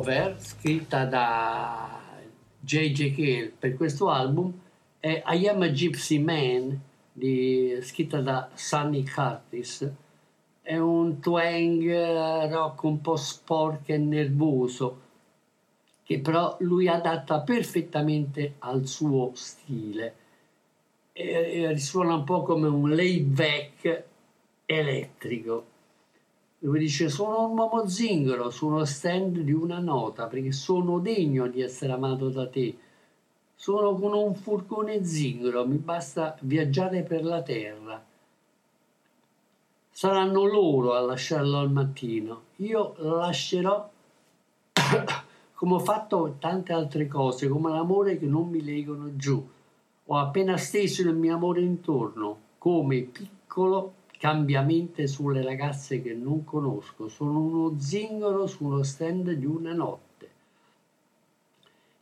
Cover 0.02 0.36
scritta 0.40 1.06
da 1.06 2.00
J.J. 2.60 3.14
Cale 3.14 3.54
per 3.58 3.76
questo 3.76 4.10
album 4.10 4.52
è 5.00 5.22
I 5.28 5.48
Am 5.48 5.62
a 5.62 5.68
Gypsy 5.68 6.18
Man, 6.18 6.80
di, 7.14 7.78
scritta 7.82 8.20
da 8.20 8.50
Sonny 8.56 9.04
Curtis. 9.04 9.90
È 10.64 10.78
un 10.78 11.20
twang 11.20 11.88
eh, 11.88 12.50
rock 12.50 12.84
un 12.84 13.02
po' 13.02 13.16
sporco 13.16 13.92
e 13.92 13.98
nervoso, 13.98 15.02
che 16.04 16.20
però 16.20 16.56
lui 16.62 16.88
adatta 16.88 17.42
perfettamente 17.42 18.56
al 18.60 18.88
suo 18.88 19.32
stile. 19.36 20.16
E, 21.14 21.62
e 21.62 21.68
risuona 21.74 22.16
un 22.16 22.24
po' 22.24 22.42
come 22.42 22.68
un 22.68 22.96
laid 22.96 23.26
back 23.26 24.04
elettrico. 24.66 25.71
Lui 26.64 26.78
dice 26.78 27.10
sono 27.10 27.48
un 27.48 27.58
uomo 27.58 27.88
zingaro 27.88 28.52
su 28.52 28.68
uno 28.68 28.86
stand 28.86 29.40
di 29.40 29.52
una 29.52 29.80
nota 29.80 30.28
perché 30.28 30.52
sono 30.52 31.00
degno 31.00 31.48
di 31.48 31.60
essere 31.62 31.92
amato 31.92 32.30
da 32.30 32.48
te. 32.48 32.78
Sono 33.56 33.96
con 33.96 34.14
un 34.14 34.36
furgone 34.36 35.04
zingaro, 35.04 35.66
mi 35.66 35.78
basta 35.78 36.38
viaggiare 36.42 37.02
per 37.02 37.24
la 37.24 37.42
terra. 37.42 38.04
Saranno 39.90 40.46
loro 40.46 40.94
a 40.94 41.00
lasciarlo 41.00 41.58
al 41.58 41.72
mattino. 41.72 42.42
Io 42.58 42.94
lascerò 42.98 43.90
come 45.56 45.74
ho 45.74 45.80
fatto 45.80 46.36
tante 46.38 46.74
altre 46.74 47.08
cose, 47.08 47.48
come 47.48 47.72
l'amore 47.72 48.20
che 48.20 48.28
non 48.28 48.48
mi 48.50 48.64
legano 48.64 49.16
giù. 49.16 49.44
Ho 50.06 50.18
appena 50.18 50.58
steso 50.58 51.02
il 51.02 51.16
mio 51.16 51.34
amore 51.34 51.62
intorno, 51.62 52.40
come 52.60 53.02
piccolo 53.02 53.94
cambiamento 54.22 55.08
sulle 55.08 55.42
ragazze 55.42 56.00
che 56.00 56.14
non 56.14 56.44
conosco. 56.44 57.08
Sono 57.08 57.40
uno 57.40 57.80
zingaro 57.80 58.46
su 58.46 58.66
uno 58.66 58.84
stand 58.84 59.32
di 59.32 59.48
una 59.48 59.74
notte. 59.74 60.30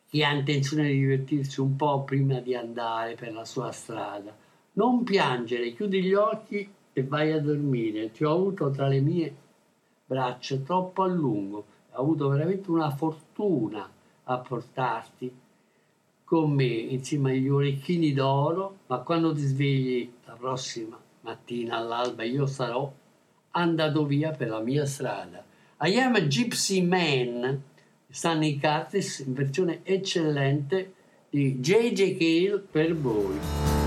Chi 0.09 0.21
ha 0.21 0.33
intenzione 0.33 0.89
di 0.89 0.99
divertirsi 0.99 1.61
un 1.61 1.77
po' 1.77 2.03
prima 2.03 2.41
di 2.41 2.53
andare 2.55 3.15
per 3.15 3.31
la 3.31 3.45
sua 3.45 3.71
strada. 3.71 4.35
Non 4.73 5.03
piangere, 5.03 5.73
chiudi 5.73 6.03
gli 6.03 6.13
occhi 6.13 6.69
e 6.91 7.03
vai 7.03 7.31
a 7.31 7.39
dormire. 7.39 8.11
Ti 8.11 8.25
ho 8.25 8.33
avuto 8.33 8.69
tra 8.69 8.89
le 8.89 8.99
mie 8.99 9.33
braccia 10.05 10.57
troppo 10.57 11.03
a 11.03 11.07
lungo 11.07 11.65
ho 11.91 12.01
avuto 12.01 12.27
veramente 12.27 12.69
una 12.69 12.89
fortuna 12.89 13.89
a 14.23 14.37
portarti 14.39 15.33
con 16.25 16.51
me 16.51 16.65
insieme 16.65 17.31
agli 17.31 17.47
orecchini 17.47 18.11
d'oro, 18.11 18.79
ma 18.87 18.99
quando 18.99 19.33
ti 19.33 19.41
svegli 19.41 20.11
la 20.25 20.33
prossima 20.33 21.07
mattina 21.21 21.77
all'alba 21.77 22.23
io 22.23 22.45
sarò 22.45 22.91
andato 23.51 24.05
via 24.05 24.31
per 24.31 24.49
la 24.49 24.59
mia 24.59 24.85
strada. 24.85 25.43
I 25.81 25.97
am 25.97 26.15
a 26.15 26.19
Gypsy 26.19 26.81
Man, 26.81 27.63
Stanley 28.09 28.59
Curtis 28.59 29.19
in 29.19 29.33
versione 29.33 29.81
eccellente 29.83 30.93
di 31.29 31.59
J.J. 31.59 32.17
Cale 32.17 32.59
per 32.59 32.95
voi. 32.95 33.78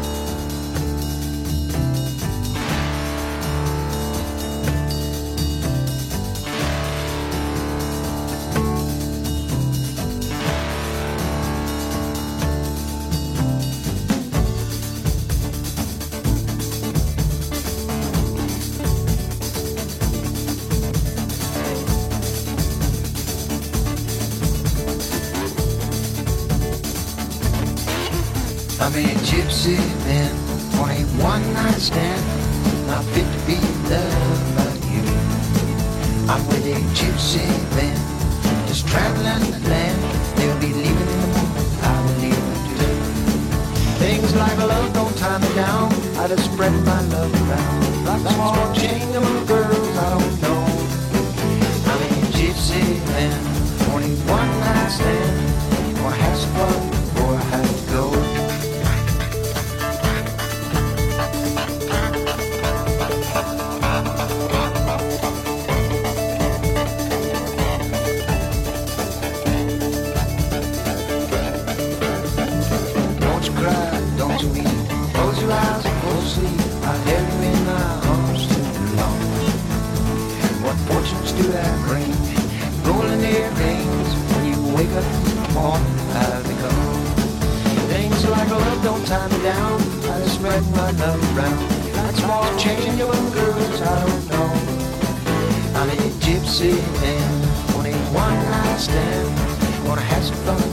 fancy 96.53 96.73
man 97.01 97.77
Only 97.77 97.93
one 98.13 98.35
last 98.51 98.85
stand. 98.85 99.89
Wanna 99.89 100.03
have 100.03 100.25
some 100.25 100.37
fun? 100.45 100.72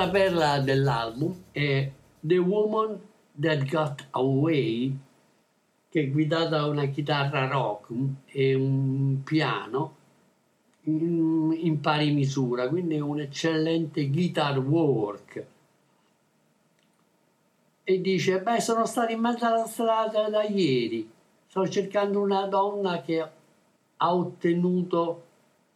Altra 0.00 0.18
perla 0.18 0.60
dell'album 0.60 1.42
è 1.52 1.90
The 2.20 2.38
Woman 2.38 2.98
That 3.38 3.68
Got 3.68 4.06
Away, 4.12 4.96
che 5.90 6.00
è 6.00 6.10
guidata 6.10 6.48
da 6.48 6.66
una 6.68 6.86
chitarra 6.86 7.46
rock 7.46 7.90
e 8.24 8.54
un 8.54 9.20
piano 9.22 9.94
in, 10.84 11.54
in 11.54 11.80
pari 11.80 12.12
misura, 12.12 12.66
quindi 12.70 12.96
è 12.96 13.00
un 13.00 13.20
eccellente 13.20 14.08
guitar 14.08 14.58
work. 14.58 15.44
E 17.84 18.00
dice, 18.00 18.40
beh, 18.40 18.60
sono 18.62 18.86
stato 18.86 19.12
in 19.12 19.20
mezzo 19.20 19.44
alla 19.44 19.66
strada 19.66 20.30
da 20.30 20.44
ieri, 20.44 21.10
sto 21.46 21.68
cercando 21.68 22.22
una 22.22 22.46
donna 22.46 23.02
che 23.02 23.20
ha 23.20 24.14
ottenuto 24.14 25.24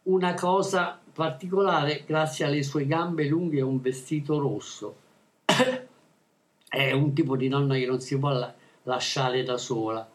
una 0.03 0.33
cosa 0.33 0.99
particolare 1.15 2.03
grazie 2.05 2.43
alle 2.43 2.61
sue 2.61 2.85
gambe 2.85 3.25
lunghe 3.25 3.59
e 3.59 3.61
un 3.61 3.79
vestito 3.79 4.37
rosso. 4.37 4.95
È 6.67 6.91
un 6.91 7.13
tipo 7.13 7.37
di 7.37 7.47
donna 7.47 7.75
che 7.75 7.85
non 7.85 8.01
si 8.01 8.19
può 8.19 8.31
la- 8.31 8.53
lasciare 8.83 9.43
da 9.43 9.57
sola. 9.57 10.05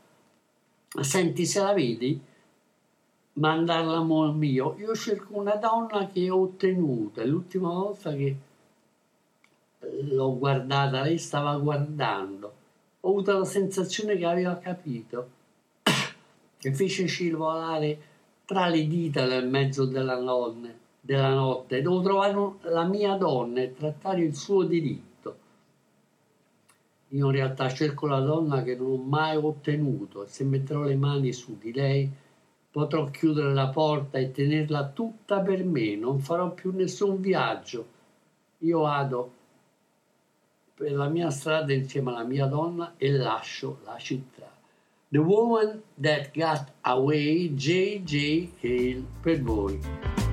Senti, 1.01 1.47
se 1.47 1.63
la 1.63 1.73
vedi, 1.73 2.21
mandarla 3.33 3.97
al 3.97 4.35
mio. 4.35 4.77
Io 4.79 4.95
cerco 4.95 5.39
una 5.39 5.55
donna 5.55 6.07
che 6.07 6.29
ho 6.29 6.43
ottenuto. 6.43 7.23
È 7.23 7.25
l'ultima 7.25 7.71
volta 7.71 8.13
che 8.13 8.37
l'ho 10.03 10.37
guardata, 10.37 11.01
lei 11.01 11.17
stava 11.17 11.57
guardando. 11.57 12.53
Ho 13.01 13.09
avuto 13.09 13.39
la 13.39 13.45
sensazione 13.47 14.19
che 14.19 14.27
aveva 14.27 14.59
capito. 14.59 15.31
che 16.59 16.75
fece 16.75 17.07
scivolare 17.07 18.09
tra 18.45 18.67
le 18.67 18.87
dita 18.87 19.25
nel 19.25 19.49
mezzo 19.49 19.87
della, 19.87 20.19
nonne, 20.19 20.80
della 21.01 21.35
notte. 21.35 21.83
Devo 21.83 22.03
trovare 22.03 22.71
la 22.71 22.85
mia 22.85 23.15
donna 23.17 23.61
e 23.61 23.75
trattare 23.75 24.23
il 24.23 24.35
suo 24.37 24.65
diritto. 24.65 25.09
Io 27.09 27.27
in 27.27 27.33
realtà 27.33 27.69
cerco 27.71 28.07
la 28.07 28.21
donna 28.21 28.63
che 28.63 28.77
non 28.77 28.91
ho 28.93 28.97
mai 28.97 29.37
ottenuto 29.37 30.25
e 30.25 30.29
se 30.29 30.45
metterò 30.45 30.83
le 30.83 30.95
mani 30.95 31.33
su 31.33 31.59
di 31.59 31.73
lei 31.73 32.11
potrò 32.71 33.11
chiudere 33.11 33.53
la 33.53 33.69
porta 33.69 34.19
e 34.19 34.31
tenerla 34.31 34.91
tutta 34.91 35.41
per 35.41 35.65
me, 35.65 35.97
non 35.97 36.21
farò 36.21 36.53
più 36.53 36.73
nessun 36.73 37.21
viaggio. 37.21 37.99
Io 38.59 38.81
vado 38.81 39.33
per 40.75 40.93
la 40.93 41.09
mia 41.09 41.31
strada 41.31 41.73
insieme 41.73 42.11
alla 42.11 42.25
mia 42.25 42.47
donna 42.47 42.95
e 42.97 43.11
lascio 43.11 43.81
la 43.85 43.99
città. 43.99 44.49
The 45.09 45.19
Woman 45.19 45.83
That 46.01 46.31
Got 46.33 46.73
Away, 46.83 47.53
J.J. 47.55 48.53
Hale 48.63 49.05
per 49.21 49.43
voi. 49.43 50.30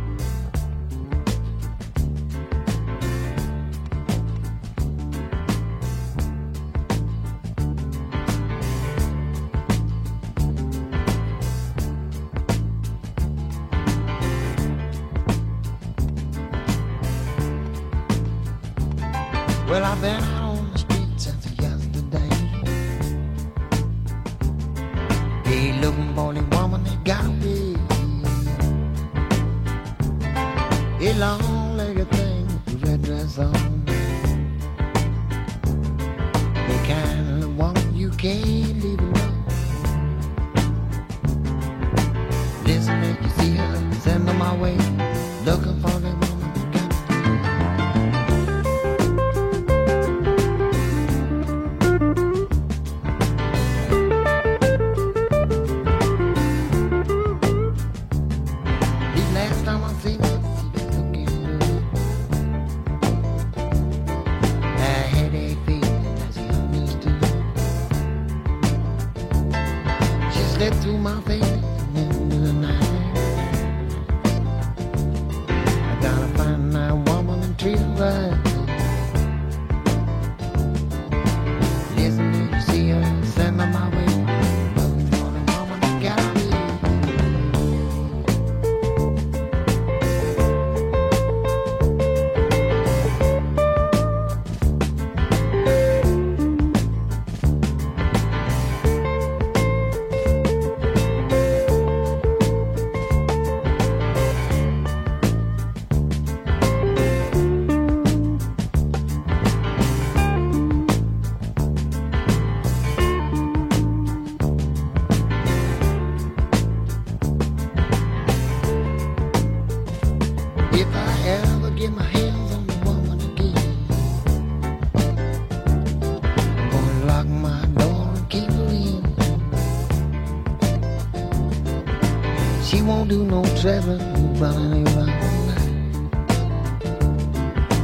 Traveling, 133.68 134.40
running 134.40 134.88
around 134.88 135.10
all 135.10 135.42
night. 135.44 135.72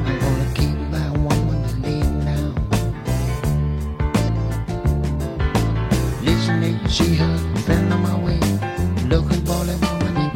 I'm 0.07 0.17
gonna 0.23 0.49
keep 0.55 0.77
that 0.91 1.11
woman 1.11 1.59
laying 1.81 2.19
down. 2.23 2.53
Listen, 6.23 6.63
if 6.63 6.81
you 6.83 6.89
see 6.89 7.15
her, 7.15 7.37
send 7.65 7.91
her 7.91 7.97
my 7.99 8.15
way. 8.23 8.39
Looking 9.09 9.43
for 9.43 9.65
that 9.65 9.77
woman 9.83 10.13
me. 10.13 10.31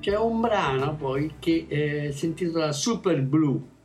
C'è 0.00 0.16
un 0.16 0.40
brano 0.40 0.96
poi 0.96 1.34
che 1.38 1.66
eh, 1.68 2.10
si 2.10 2.26
intitola 2.26 2.72
Super 2.72 3.22
Blue. 3.22 3.78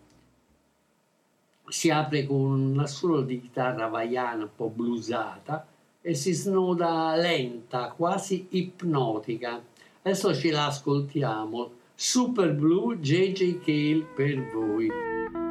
Si 1.68 1.89
apre 1.89 2.26
con 2.26 2.38
un 2.38 2.80
assolo 2.80 3.22
di 3.22 3.41
chitarra 3.41 3.88
vaiana 3.88 4.43
un 4.43 4.49
po' 4.55 4.70
bluesata 4.70 5.68
e 6.01 6.13
si 6.13 6.34
snoda 6.34 7.16
lenta, 7.16 7.93
quasi 7.95 8.47
ipnotica. 8.51 9.61
Adesso 10.03 10.36
ce 10.36 10.51
la 10.51 10.68
ascoltiamo. 10.68 11.72
Super 11.95 12.53
Blue 12.53 12.99
JJ 12.99 13.59
Cale 13.63 14.05
per 14.16 14.51
voi. 14.53 15.44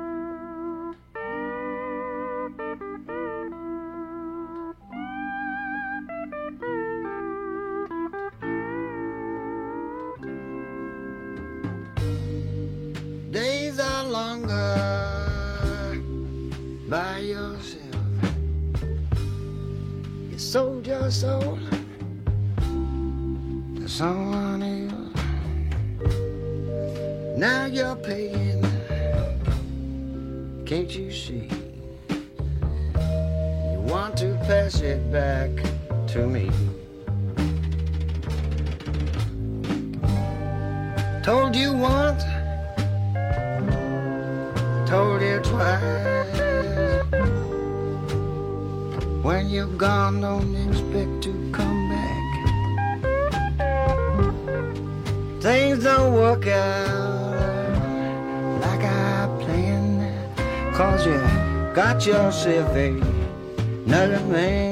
soul. 21.15 21.59
The 23.79 23.89
soul. 23.89 24.34
Got 62.07 62.25
yourself 62.25 62.77
another 63.87 64.21
man. 64.27 64.64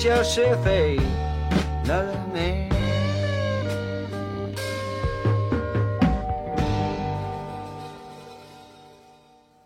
Got 0.00 0.16
yourself 0.16 0.66
another 0.66 2.26
man. 2.32 2.68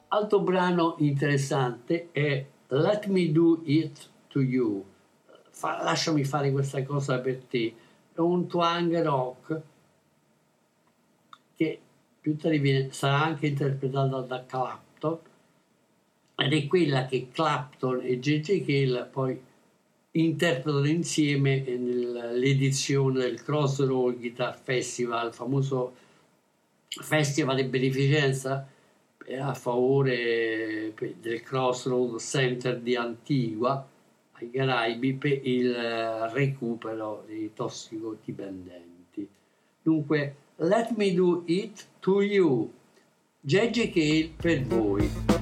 Altro 0.09 0.41
brano 0.41 0.97
interessante 0.99 2.09
è 2.11 2.45
Let 2.69 3.07
Me 3.07 3.31
Do 3.31 3.61
It 3.65 4.09
To 4.29 4.41
You. 4.41 4.85
Fa- 5.51 5.83
lasciami 5.83 6.25
fare 6.25 6.51
questa 6.51 6.83
cosa 6.83 7.19
per 7.19 7.43
te. 7.49 7.75
È 8.13 8.21
un 8.21 8.49
twang 8.49 9.03
rock 9.03 9.61
che 11.57 11.81
più 12.21 12.37
tardi 12.37 12.59
viene- 12.59 12.93
sarà 12.93 13.23
anche 13.23 13.47
interpretata 13.47 14.21
da 14.21 14.45
Clapton 14.45 15.19
ed 16.37 16.53
è 16.53 16.67
quella 16.67 17.07
che 17.07 17.29
Clapton 17.31 18.01
e 18.03 18.19
J.J. 18.19 18.65
Cale 18.65 19.05
poi 19.05 19.41
interpretano 20.17 20.87
insieme 20.87 21.61
nell'edizione 21.61 23.21
del 23.21 23.43
Crossroad 23.43 24.19
Guitar 24.19 24.59
Festival, 24.63 25.29
il 25.29 25.35
famoso 25.35 25.95
festival 26.89 27.57
di 27.57 27.65
beneficenza 27.65 28.69
eh, 29.27 29.37
a 29.37 29.55
favore 29.55 30.95
eh, 30.95 31.15
del 31.21 31.43
Crossroad 31.43 32.19
Center 32.21 32.79
di 32.79 32.95
Antigua 32.95 33.87
ai 34.33 34.51
Caraibi 34.51 35.15
per 35.15 35.41
il 35.47 35.75
eh, 35.75 36.33
recupero 36.33 37.25
dei 37.27 37.51
tossicodipendenti. 37.53 39.29
Dunque, 39.83 40.37
Let 40.57 40.91
Me 40.91 41.13
Do 41.13 41.43
It 41.47 41.87
To 42.01 42.23
You, 42.23 42.73
J.J. 43.41 43.91
Cale 43.91 44.31
per 44.37 44.63
voi. 44.63 45.34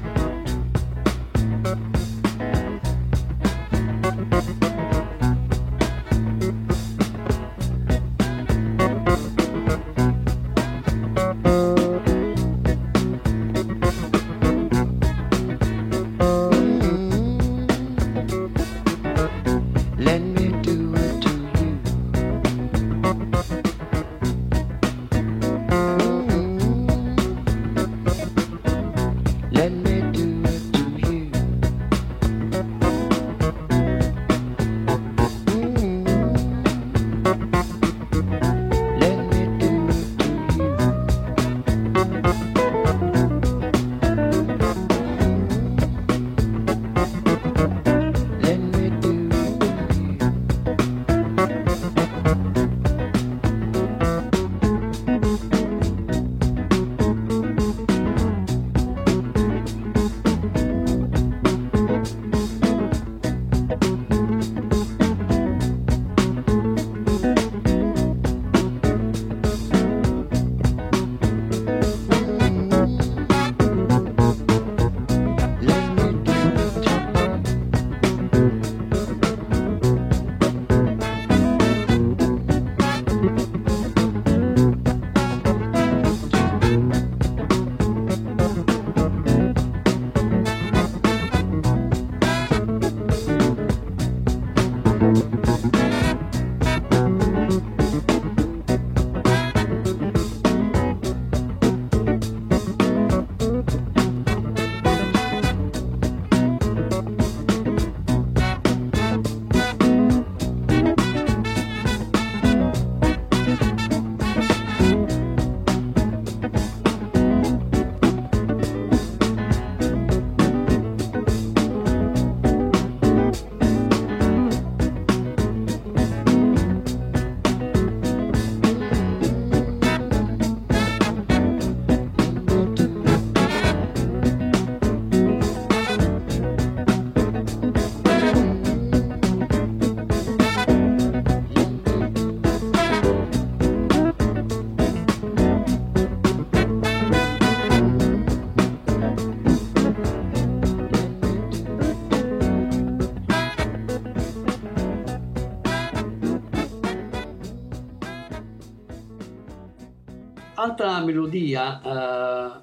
Altra 160.72 161.04
melodia 161.04 161.82
eh, 161.82 162.60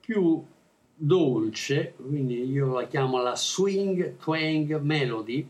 più 0.00 0.42
dolce, 0.94 1.92
quindi 1.96 2.50
io 2.50 2.72
la 2.72 2.86
chiamo 2.86 3.20
la 3.20 3.36
swing 3.36 4.16
twang 4.16 4.80
melody, 4.80 5.46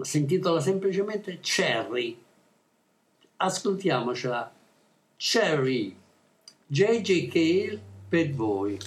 si 0.00 0.18
intitola 0.18 0.58
semplicemente 0.58 1.38
Cherry. 1.40 2.20
Ascoltiamocela. 3.36 4.52
Cherry, 5.16 5.96
J.J. 6.66 7.28
Cale 7.28 7.80
per 8.08 8.32
voi. 8.32 8.78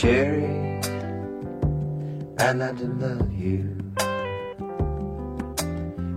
Cherry, 0.00 0.80
I'd 2.38 2.56
like 2.56 2.78
to 2.78 2.86
love 2.86 3.30
you. 3.34 3.76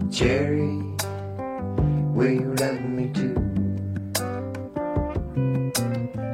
Cherry, 0.09 0.79
will 2.15 2.31
you 2.31 2.55
love 2.61 2.79
me 2.85 3.11
too? 3.11 3.35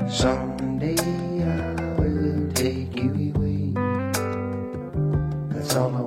Someday 0.07 0.95
I 1.41 1.73
will 1.99 2.51
take 2.53 2.95
you 2.95 3.33
away. 3.33 3.73
That's 5.49 5.75
all 5.75 5.95
I 5.95 6.01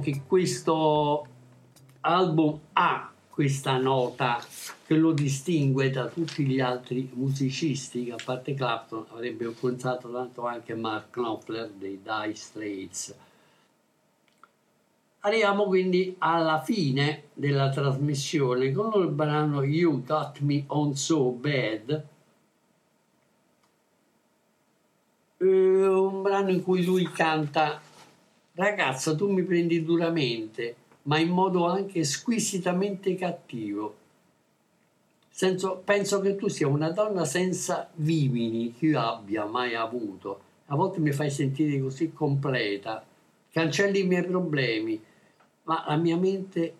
Che 0.00 0.22
questo 0.26 1.26
album 2.00 2.60
ha 2.74 3.12
questa 3.28 3.78
nota 3.78 4.42
che 4.86 4.94
lo 4.96 5.12
distingue 5.12 5.90
da 5.90 6.06
tutti 6.06 6.44
gli 6.44 6.60
altri 6.60 7.10
musicisti 7.14 8.04
che 8.04 8.12
a 8.12 8.16
parte 8.22 8.54
Clapton 8.54 9.06
avrebbe 9.10 9.48
pensato 9.48 10.10
tanto 10.10 10.46
anche 10.46 10.74
Mark 10.74 11.10
Knopfler 11.10 11.70
dei 11.70 12.00
Dire 12.02 12.34
Straits. 12.34 13.14
Arriviamo 15.20 15.64
quindi 15.64 16.14
alla 16.18 16.60
fine 16.62 17.24
della 17.32 17.70
trasmissione 17.70 18.72
con 18.72 18.92
il 19.00 19.08
brano 19.08 19.62
You 19.62 20.04
Got 20.04 20.40
Me 20.40 20.64
On 20.68 20.94
So 20.94 21.30
Bad, 21.30 22.12
Eh, 25.44 25.86
un 25.86 26.22
brano 26.22 26.50
in 26.50 26.62
cui 26.62 26.84
lui 26.84 27.10
canta 27.10 27.80
Ragazza, 28.56 29.16
tu 29.16 29.28
mi 29.32 29.42
prendi 29.42 29.82
duramente, 29.82 30.76
ma 31.02 31.18
in 31.18 31.30
modo 31.30 31.66
anche 31.66 32.04
squisitamente 32.04 33.16
cattivo. 33.16 33.96
Senso- 35.28 35.82
penso 35.84 36.20
che 36.20 36.36
tu 36.36 36.46
sia 36.46 36.68
una 36.68 36.90
donna 36.90 37.24
senza 37.24 37.90
vimini 37.94 38.72
che 38.72 38.86
io 38.86 39.00
abbia 39.00 39.44
mai 39.44 39.74
avuto. 39.74 40.40
A 40.66 40.76
volte 40.76 41.00
mi 41.00 41.10
fai 41.10 41.30
sentire 41.30 41.80
così 41.80 42.12
completa, 42.12 43.04
cancelli 43.50 44.00
i 44.00 44.06
miei 44.06 44.24
problemi, 44.24 45.02
ma 45.64 45.84
la 45.88 45.96
mia 45.96 46.16
mente 46.16 46.74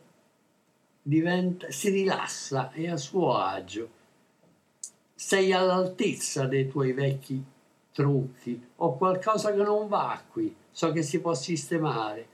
diventa, 1.03 1.73
si 1.73 1.91
rilassa, 1.91 2.71
è 2.71 2.87
a 2.87 2.97
suo 2.97 3.35
agio. 3.35 3.89
Sei 5.13 5.53
all'altezza 5.53 6.47
dei 6.47 6.69
tuoi 6.69 6.93
vecchi 6.93 7.45
trucchi, 7.95 8.61
ho 8.77 8.97
qualcosa 8.97 9.55
che 9.55 9.63
non 9.63 9.87
va 9.87 10.21
qui, 10.31 10.55
so 10.71 10.91
che 10.91 11.03
si 11.03 11.21
può 11.21 11.33
sistemare. 11.33 12.27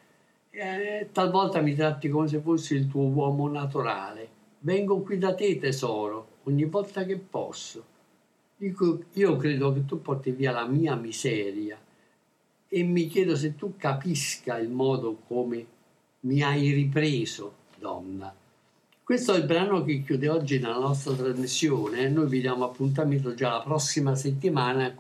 Eh, 0.50 1.10
talvolta 1.12 1.60
mi 1.60 1.74
tratti 1.74 2.08
come 2.08 2.26
se 2.26 2.40
fossi 2.40 2.74
il 2.74 2.88
tuo 2.88 3.02
uomo 3.02 3.46
naturale. 3.46 4.38
Vengo 4.60 5.00
qui 5.02 5.18
da 5.18 5.34
te, 5.34 5.58
tesoro, 5.58 6.38
ogni 6.44 6.64
volta 6.64 7.04
che 7.04 7.18
posso. 7.18 7.84
Dico, 8.56 9.04
io 9.12 9.36
credo 9.36 9.72
che 9.72 9.84
tu 9.84 10.00
porti 10.00 10.32
via 10.32 10.50
la 10.50 10.66
mia 10.66 10.94
miseria 10.94 11.78
e 12.68 12.82
mi 12.82 13.06
chiedo 13.06 13.36
se 13.36 13.54
tu 13.54 13.74
capisca 13.76 14.58
il 14.58 14.70
modo 14.70 15.18
come 15.26 15.66
mi 16.20 16.42
hai 16.42 16.72
ripreso, 16.72 17.54
donna. 17.78 18.34
Questo 19.02 19.34
è 19.34 19.38
il 19.38 19.44
brano 19.44 19.82
che 19.82 20.02
chiude 20.02 20.28
oggi 20.28 20.58
la 20.60 20.78
nostra 20.78 21.14
trasmissione. 21.14 22.08
Noi 22.08 22.28
vi 22.28 22.40
diamo 22.40 22.64
appuntamento 22.64 23.34
già 23.34 23.50
la 23.50 23.62
prossima 23.62 24.14
settimana 24.14 24.84
a 24.84 24.92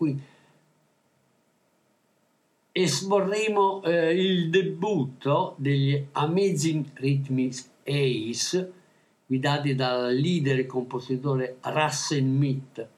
esporremo 2.72 3.82
eh, 3.82 4.14
il 4.14 4.50
debutto 4.50 5.54
degli 5.58 6.06
Amazing 6.12 6.86
Rhythmic 6.94 7.64
Ace 7.84 8.72
guidati 9.30 9.76
dal 9.76 10.12
leader 10.12 10.58
e 10.58 10.66
compositore 10.66 11.58
Russell 11.62 12.24
Smith. 12.24 12.88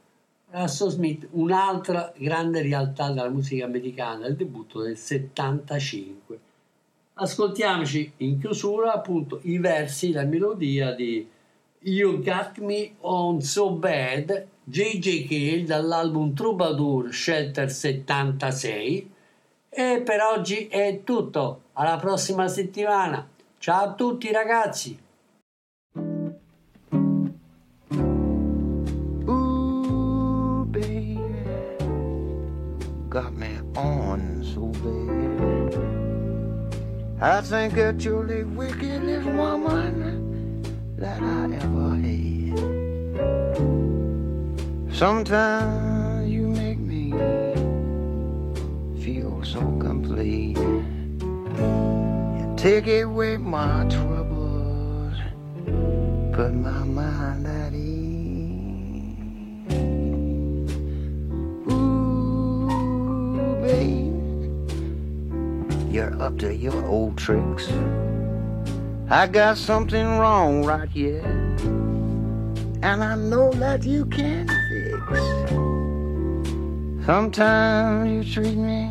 Russell 0.49 0.89
Smith, 0.89 1.29
un'altra 1.33 2.11
grande 2.17 2.63
realtà 2.63 3.09
della 3.09 3.29
musica 3.29 3.67
americana, 3.67 4.27
il 4.27 4.37
debutto 4.37 4.83
del 4.83 4.97
75. 4.97 6.39
Ascoltiamoci 7.15 8.13
in 8.19 8.41
chiusura 8.41 8.95
appunto 8.95 9.41
i 9.43 9.59
versi, 9.59 10.13
la 10.13 10.25
melodia 10.25 10.93
di 10.93 11.27
You 11.81 12.23
Got 12.23 12.59
Me 12.61 12.93
On 13.01 13.43
So 13.43 13.73
Bad, 13.73 14.47
J.J. 14.65 15.27
Cale 15.27 15.65
dall'album 15.65 16.33
Troubadour 16.33 17.13
Shelter 17.13 17.71
76. 17.71 19.11
E 19.75 20.03
per 20.05 20.21
oggi 20.21 20.69
è 20.69 21.01
tutto, 21.03 21.63
alla 21.73 21.97
prossima 21.97 22.47
settimana. 22.47 23.27
Ciao 23.57 23.85
a 23.85 23.93
tutti 23.95 24.31
ragazzi! 24.31 25.01
Got 33.09 33.33
me 33.33 33.63
on 33.75 34.43
so 34.43 34.71
bad. 34.83 35.75
I 37.21 37.41
think 37.41 37.75
that 37.75 38.05
you're 38.05 38.27
the 38.27 38.45
wickedest 38.45 39.27
woman 39.27 40.63
that 40.99 41.23
I 41.23 41.45
ever 41.57 41.97
had. 41.97 42.59
Sometimes 44.95 46.29
you 46.29 46.47
make 46.49 46.79
me 46.79 47.13
feel 49.03 49.43
so 49.43 49.61
complete. 49.81 50.57
You 50.57 52.55
take 52.57 52.87
away 52.87 53.37
my 53.37 53.85
troubles, 53.91 55.17
put 56.33 56.55
my 56.55 56.85
mind 56.85 57.45
at 57.45 57.75
ease. 57.75 59.17
Ooh, 61.73 62.69
babe, 63.61 64.15
you're 65.93 66.23
up 66.23 66.39
to 66.39 66.55
your 66.55 66.85
old 66.87 67.19
tricks. 67.19 67.69
I 69.11 69.27
got 69.27 69.59
something 69.59 70.07
wrong 70.19 70.65
right 70.65 70.89
here, 70.89 71.25
and 72.83 73.03
I 73.03 73.17
know 73.17 73.51
that 73.55 73.83
you 73.83 74.07
can 74.07 74.47
fix. 74.69 75.62
Sometimes 77.05 78.29
you 78.29 78.33
treat 78.33 78.57
me 78.57 78.89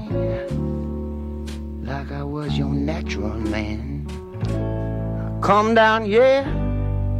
like 1.81 2.11
I 2.11 2.23
was 2.23 2.57
your 2.57 2.67
natural 2.67 3.37
man. 3.39 4.05
I 4.49 5.39
come 5.39 5.73
down 5.73 6.03
here 6.03 6.43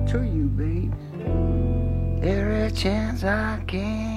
to 0.10 0.22
you, 0.22 0.50
babe, 0.50 0.94
every 2.22 2.72
chance 2.72 3.24
I 3.24 3.64
can. 3.68 4.11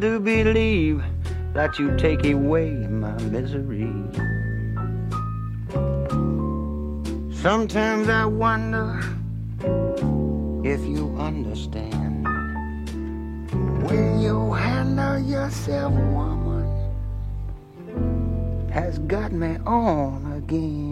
Do 0.00 0.18
believe 0.18 1.04
that 1.52 1.78
you 1.78 1.94
take 1.98 2.24
away 2.24 2.70
my 2.88 3.12
misery. 3.24 3.92
Sometimes 7.34 8.08
I 8.08 8.24
wonder 8.24 8.98
if 10.64 10.80
you 10.86 11.14
understand 11.18 12.24
when 13.84 14.22
you 14.22 14.52
handle 14.54 15.18
yourself, 15.18 15.92
woman, 15.92 16.64
has 18.72 18.98
got 19.00 19.32
me 19.32 19.58
on 19.66 20.32
again. 20.32 20.89